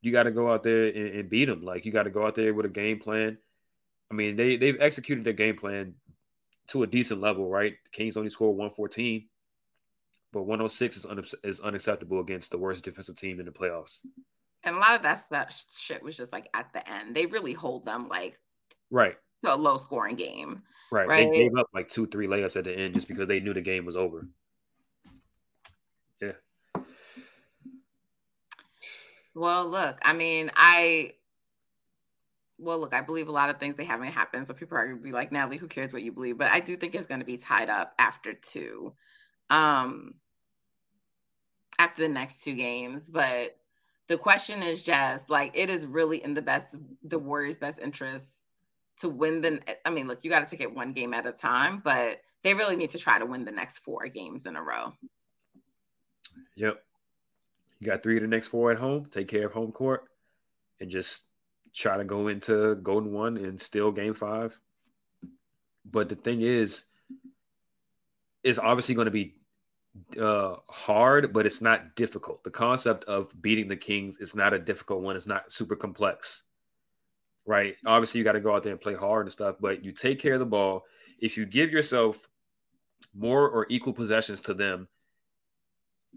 you 0.00 0.12
got 0.12 0.24
to 0.24 0.30
go 0.30 0.50
out 0.52 0.62
there 0.62 0.86
and, 0.86 1.08
and, 1.08 1.30
beat 1.30 1.46
them. 1.46 1.62
Like 1.62 1.84
you 1.84 1.92
got 1.92 2.04
to 2.04 2.10
go 2.10 2.26
out 2.26 2.34
there 2.34 2.54
with 2.54 2.66
a 2.66 2.70
game 2.70 2.98
plan. 2.98 3.38
I 4.10 4.14
mean, 4.14 4.36
they 4.36 4.56
they've 4.56 4.80
executed 4.80 5.24
their 5.24 5.32
game 5.32 5.56
plan 5.56 5.94
to 6.68 6.82
a 6.82 6.86
decent 6.86 7.20
level, 7.20 7.48
right? 7.48 7.74
The 7.84 7.90
Kings 7.90 8.16
only 8.16 8.30
scored 8.30 8.56
114, 8.56 9.26
but 10.32 10.42
106 10.42 10.96
is 10.96 11.06
un- 11.06 11.24
is 11.44 11.60
unacceptable 11.60 12.20
against 12.20 12.50
the 12.50 12.58
worst 12.58 12.84
defensive 12.84 13.16
team 13.16 13.40
in 13.40 13.46
the 13.46 13.52
playoffs. 13.52 14.06
And 14.64 14.76
a 14.76 14.78
lot 14.78 14.96
of 14.96 15.02
that 15.02 15.24
that 15.30 15.54
shit 15.76 16.02
was 16.02 16.16
just 16.16 16.32
like 16.32 16.48
at 16.54 16.72
the 16.72 16.88
end. 16.90 17.14
They 17.14 17.26
really 17.26 17.52
hold 17.52 17.84
them 17.84 18.08
like 18.08 18.38
right 18.90 19.16
to 19.44 19.54
a 19.54 19.56
low 19.56 19.76
scoring 19.76 20.16
game. 20.16 20.62
Right. 20.90 21.06
right. 21.06 21.30
They 21.30 21.38
gave 21.38 21.56
up 21.56 21.68
like 21.74 21.88
two, 21.88 22.06
three 22.06 22.26
layups 22.26 22.56
at 22.56 22.64
the 22.64 22.72
end 22.76 22.94
just 22.94 23.08
because 23.08 23.28
they 23.28 23.40
knew 23.40 23.52
the 23.52 23.60
game 23.60 23.84
was 23.84 23.96
over. 23.96 24.26
Yeah. 26.20 26.32
Well, 29.34 29.68
look, 29.68 29.98
I 30.02 30.12
mean, 30.14 30.50
I 30.56 31.12
well, 32.60 32.80
look, 32.80 32.92
I 32.92 33.02
believe 33.02 33.28
a 33.28 33.32
lot 33.32 33.50
of 33.50 33.58
things 33.58 33.76
they 33.76 33.84
haven't 33.84 34.08
happened. 34.08 34.46
So 34.46 34.54
people 34.54 34.76
are 34.76 34.86
gonna 34.86 35.00
be 35.00 35.12
like, 35.12 35.30
Natalie, 35.30 35.58
who 35.58 35.68
cares 35.68 35.92
what 35.92 36.02
you 36.02 36.10
believe? 36.10 36.38
But 36.38 36.50
I 36.50 36.60
do 36.60 36.76
think 36.76 36.94
it's 36.94 37.06
gonna 37.06 37.24
be 37.24 37.36
tied 37.36 37.68
up 37.68 37.94
after 37.98 38.34
two. 38.34 38.94
Um 39.50 40.14
after 41.78 42.02
the 42.02 42.08
next 42.08 42.42
two 42.42 42.54
games. 42.54 43.08
But 43.08 43.56
the 44.08 44.18
question 44.18 44.62
is 44.62 44.82
just 44.82 45.30
like 45.30 45.52
it 45.54 45.70
is 45.70 45.86
really 45.86 46.22
in 46.22 46.34
the 46.34 46.42
best 46.42 46.74
the 47.04 47.18
Warriors' 47.18 47.56
best 47.56 47.78
interest 47.78 48.26
to 49.00 49.08
win 49.08 49.40
the 49.40 49.60
I 49.84 49.90
mean, 49.90 50.08
look, 50.08 50.20
you 50.22 50.30
got 50.30 50.40
to 50.40 50.50
take 50.50 50.60
it 50.60 50.74
one 50.74 50.92
game 50.92 51.14
at 51.14 51.26
a 51.26 51.32
time, 51.32 51.80
but 51.84 52.20
they 52.42 52.54
really 52.54 52.76
need 52.76 52.90
to 52.90 52.98
try 52.98 53.18
to 53.18 53.26
win 53.26 53.44
the 53.44 53.50
next 53.50 53.78
four 53.78 54.06
games 54.08 54.46
in 54.46 54.56
a 54.56 54.62
row. 54.62 54.92
Yep. 56.56 56.82
You 57.80 57.86
got 57.86 58.02
three 58.02 58.16
of 58.16 58.22
the 58.22 58.28
next 58.28 58.48
four 58.48 58.72
at 58.72 58.78
home, 58.78 59.06
take 59.10 59.28
care 59.28 59.46
of 59.46 59.52
home 59.52 59.72
court, 59.72 60.04
and 60.80 60.90
just 60.90 61.28
try 61.74 61.96
to 61.96 62.04
go 62.04 62.28
into 62.28 62.74
Golden 62.76 63.12
One 63.12 63.36
and 63.36 63.60
still 63.60 63.92
game 63.92 64.14
five. 64.14 64.56
But 65.84 66.08
the 66.08 66.16
thing 66.16 66.42
is, 66.42 66.86
it's 68.42 68.58
obviously 68.58 68.94
going 68.94 69.06
to 69.06 69.10
be 69.10 69.34
uh, 70.20 70.56
hard, 70.68 71.32
but 71.32 71.46
it's 71.46 71.60
not 71.60 71.94
difficult. 71.94 72.42
The 72.44 72.50
concept 72.50 73.04
of 73.04 73.30
beating 73.40 73.68
the 73.68 73.76
Kings 73.76 74.18
is 74.18 74.34
not 74.34 74.52
a 74.52 74.58
difficult 74.58 75.02
one. 75.02 75.16
It's 75.16 75.26
not 75.26 75.52
super 75.52 75.76
complex, 75.76 76.44
right? 77.48 77.76
Obviously, 77.86 78.18
you 78.18 78.24
got 78.24 78.32
to 78.32 78.40
go 78.40 78.54
out 78.54 78.62
there 78.62 78.72
and 78.72 78.80
play 78.80 78.94
hard 78.94 79.24
and 79.24 79.32
stuff, 79.32 79.56
but 79.58 79.82
you 79.82 79.90
take 79.90 80.20
care 80.20 80.34
of 80.34 80.38
the 80.38 80.44
ball. 80.44 80.84
If 81.18 81.38
you 81.38 81.46
give 81.46 81.72
yourself 81.72 82.28
more 83.16 83.48
or 83.48 83.66
equal 83.70 83.94
possessions 83.94 84.42
to 84.42 84.54
them, 84.54 84.86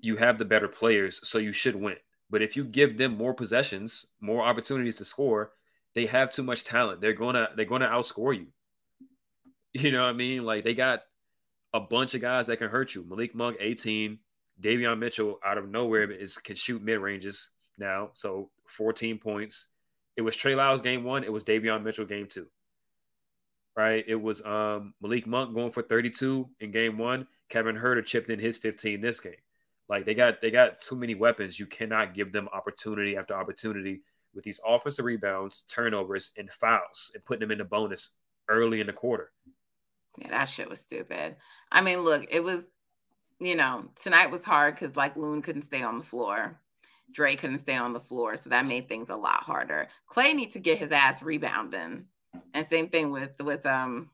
you 0.01 0.17
have 0.17 0.37
the 0.37 0.45
better 0.45 0.67
players, 0.67 1.25
so 1.25 1.37
you 1.37 1.53
should 1.53 1.75
win. 1.75 1.95
But 2.29 2.41
if 2.41 2.57
you 2.57 2.65
give 2.65 2.97
them 2.97 3.17
more 3.17 3.33
possessions, 3.33 4.07
more 4.19 4.43
opportunities 4.43 4.97
to 4.97 5.05
score, 5.05 5.53
they 5.95 6.05
have 6.05 6.33
too 6.33 6.43
much 6.43 6.65
talent. 6.65 6.99
They're 6.99 7.13
gonna 7.13 7.49
they're 7.55 7.65
gonna 7.65 7.87
outscore 7.87 8.37
you. 8.37 8.47
You 9.73 9.93
know 9.93 10.03
what 10.03 10.09
I 10.09 10.13
mean? 10.13 10.43
Like 10.43 10.65
they 10.65 10.73
got 10.73 11.03
a 11.73 11.79
bunch 11.79 12.13
of 12.13 12.19
guys 12.19 12.47
that 12.47 12.57
can 12.57 12.67
hurt 12.67 12.93
you. 12.93 13.05
Malik 13.07 13.33
Monk, 13.33 13.55
18. 13.57 14.19
Davion 14.59 14.99
Mitchell 14.99 15.39
out 15.45 15.57
of 15.57 15.69
nowhere 15.69 16.11
is 16.11 16.37
can 16.37 16.57
shoot 16.57 16.83
mid 16.83 16.99
ranges 16.99 17.51
now. 17.77 18.09
So 18.13 18.49
14 18.67 19.17
points. 19.17 19.67
It 20.17 20.21
was 20.21 20.35
Trey 20.35 20.55
Lyles 20.55 20.81
game 20.81 21.03
one. 21.03 21.23
It 21.23 21.31
was 21.31 21.43
Davion 21.43 21.83
Mitchell 21.83 22.05
game 22.05 22.27
two. 22.27 22.47
Right. 23.75 24.03
It 24.05 24.21
was 24.21 24.41
um, 24.43 24.93
Malik 25.01 25.25
Monk 25.25 25.53
going 25.53 25.71
for 25.71 25.81
32 25.81 26.47
in 26.59 26.71
game 26.71 26.97
one. 26.97 27.27
Kevin 27.49 27.75
Huerter 27.75 28.05
chipped 28.05 28.29
in 28.29 28.39
his 28.39 28.57
15 28.57 28.99
this 28.99 29.19
game. 29.19 29.33
Like 29.87 30.05
they 30.05 30.13
got 30.13 30.41
they 30.41 30.51
got 30.51 30.79
too 30.79 30.95
many 30.95 31.15
weapons. 31.15 31.59
You 31.59 31.65
cannot 31.65 32.13
give 32.13 32.31
them 32.31 32.47
opportunity 32.53 33.17
after 33.17 33.33
opportunity 33.33 34.01
with 34.33 34.43
these 34.43 34.61
offensive 34.65 35.05
rebounds, 35.05 35.65
turnovers, 35.67 36.31
and 36.37 36.49
fouls, 36.49 37.11
and 37.13 37.23
putting 37.25 37.41
them 37.41 37.51
in 37.51 37.57
the 37.57 37.65
bonus 37.65 38.11
early 38.47 38.79
in 38.79 38.87
the 38.87 38.93
quarter. 38.93 39.31
Yeah, 40.17 40.29
that 40.29 40.45
shit 40.45 40.69
was 40.69 40.79
stupid. 40.79 41.35
I 41.71 41.81
mean, 41.81 41.99
look, 41.99 42.25
it 42.29 42.43
was, 42.43 42.61
you 43.39 43.55
know, 43.55 43.85
tonight 44.01 44.31
was 44.31 44.43
hard 44.43 44.75
because 44.75 44.95
like 44.95 45.17
Loon 45.17 45.41
couldn't 45.41 45.63
stay 45.63 45.81
on 45.81 45.97
the 45.97 46.03
floor. 46.05 46.59
Dre 47.11 47.35
couldn't 47.35 47.59
stay 47.59 47.75
on 47.75 47.93
the 47.93 47.99
floor. 47.99 48.37
So 48.37 48.49
that 48.49 48.67
made 48.67 48.87
things 48.87 49.09
a 49.09 49.15
lot 49.15 49.43
harder. 49.43 49.87
Klay 50.09 50.33
needs 50.33 50.53
to 50.53 50.59
get 50.59 50.77
his 50.77 50.91
ass 50.91 51.21
rebounding. 51.21 52.05
And 52.53 52.67
same 52.67 52.89
thing 52.89 53.11
with 53.11 53.41
with 53.41 53.65
um 53.65 54.09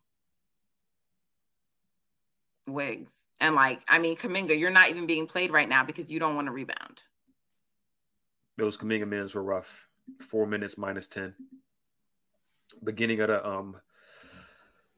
Wiggs. 2.67 3.11
And 3.39 3.55
like, 3.55 3.81
I 3.87 3.99
mean, 3.99 4.17
Kuminga, 4.17 4.59
you're 4.59 4.71
not 4.71 4.89
even 4.89 5.05
being 5.05 5.27
played 5.27 5.51
right 5.51 5.69
now 5.69 5.83
because 5.83 6.11
you 6.11 6.19
don't 6.19 6.35
want 6.35 6.47
to 6.47 6.51
rebound. 6.51 7.01
Those 8.57 8.77
Kuminga 8.77 9.07
minutes 9.07 9.35
were 9.35 9.43
rough. 9.43 9.87
Four 10.19 10.47
minutes 10.47 10.77
minus 10.77 11.07
10. 11.07 11.35
Beginning 12.83 13.21
of 13.21 13.27
the 13.27 13.47
um 13.47 13.77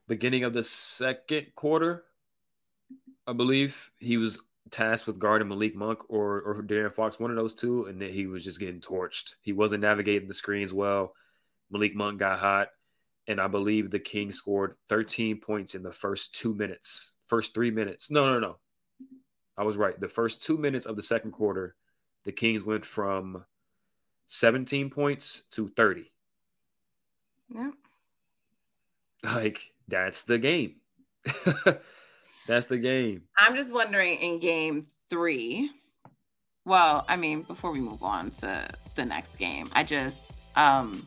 beginning 0.07 0.43
of 0.43 0.53
the 0.53 0.63
second 0.63 1.47
quarter, 1.55 2.03
I 3.27 3.33
believe 3.33 3.91
he 3.99 4.17
was 4.17 4.41
tasked 4.71 5.07
with 5.07 5.19
guarding 5.19 5.47
Malik 5.47 5.75
Monk 5.75 5.99
or 6.09 6.41
or 6.41 6.63
De'Aaron 6.63 6.93
Fox, 6.93 7.19
one 7.19 7.31
of 7.31 7.37
those 7.37 7.55
two, 7.55 7.85
and 7.85 8.01
then 8.01 8.11
he 8.11 8.27
was 8.27 8.43
just 8.43 8.59
getting 8.59 8.81
torched. 8.81 9.35
He 9.41 9.53
wasn't 9.53 9.81
navigating 9.81 10.27
the 10.27 10.33
screens 10.33 10.73
well. 10.73 11.13
Malik 11.71 11.95
Monk 11.95 12.19
got 12.19 12.39
hot, 12.39 12.69
and 13.27 13.39
I 13.39 13.47
believe 13.47 13.89
the 13.89 13.99
Kings 13.99 14.37
scored 14.37 14.75
13 14.89 15.39
points 15.39 15.75
in 15.75 15.83
the 15.83 15.91
first 15.91 16.35
two 16.35 16.53
minutes, 16.53 17.15
first 17.27 17.53
three 17.53 17.71
minutes. 17.71 18.09
No, 18.09 18.31
no, 18.31 18.39
no, 18.39 18.57
I 19.57 19.63
was 19.63 19.77
right. 19.77 19.99
The 19.99 20.07
first 20.07 20.43
two 20.43 20.57
minutes 20.57 20.85
of 20.85 20.95
the 20.95 21.03
second 21.03 21.31
quarter, 21.31 21.75
the 22.25 22.31
Kings 22.31 22.63
went 22.63 22.85
from 22.85 23.45
17 24.27 24.89
points 24.89 25.43
to 25.51 25.69
30. 25.69 26.11
Yeah. 27.53 27.71
Like 29.21 29.59
that's 29.89 30.23
the 30.23 30.37
game. 30.37 30.75
that's 32.47 32.65
the 32.65 32.77
game. 32.77 33.23
I'm 33.37 33.55
just 33.55 33.71
wondering 33.71 34.15
in 34.19 34.39
game 34.39 34.87
three. 35.09 35.71
Well, 36.65 37.05
I 37.07 37.15
mean, 37.15 37.41
before 37.41 37.71
we 37.71 37.79
move 37.79 38.03
on 38.03 38.31
to 38.31 38.67
the 38.95 39.05
next 39.05 39.37
game, 39.37 39.69
I 39.73 39.83
just 39.83 40.19
um 40.55 41.05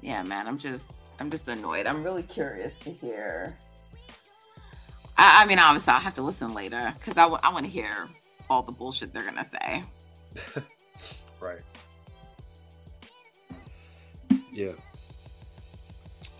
yeah, 0.00 0.22
man, 0.22 0.46
I'm 0.46 0.58
just 0.58 0.84
I'm 1.18 1.30
just 1.30 1.48
annoyed. 1.48 1.86
I'm 1.86 2.02
really 2.02 2.22
curious 2.22 2.72
to 2.80 2.92
hear. 2.92 3.56
I, 5.18 5.42
I 5.42 5.46
mean, 5.46 5.58
obviously, 5.58 5.92
I'll 5.92 6.00
have 6.00 6.14
to 6.14 6.22
listen 6.22 6.52
later 6.52 6.92
because 6.98 7.16
I, 7.16 7.22
w- 7.22 7.40
I 7.42 7.52
want 7.52 7.64
to 7.64 7.70
hear 7.70 8.06
all 8.50 8.62
the 8.62 8.72
bullshit 8.72 9.12
they're 9.12 9.24
gonna 9.24 9.44
say. 9.44 9.82
right. 11.40 11.62
Yeah. 14.52 14.72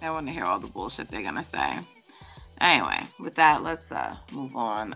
I 0.02 0.10
want 0.10 0.26
to 0.26 0.32
hear 0.32 0.44
all 0.44 0.58
the 0.58 0.66
bullshit 0.68 1.08
they're 1.08 1.22
gonna 1.22 1.42
say. 1.42 1.78
Anyway, 2.60 3.00
with 3.20 3.34
that, 3.36 3.62
let's 3.62 3.90
uh 3.92 4.16
move 4.32 4.56
on. 4.56 4.94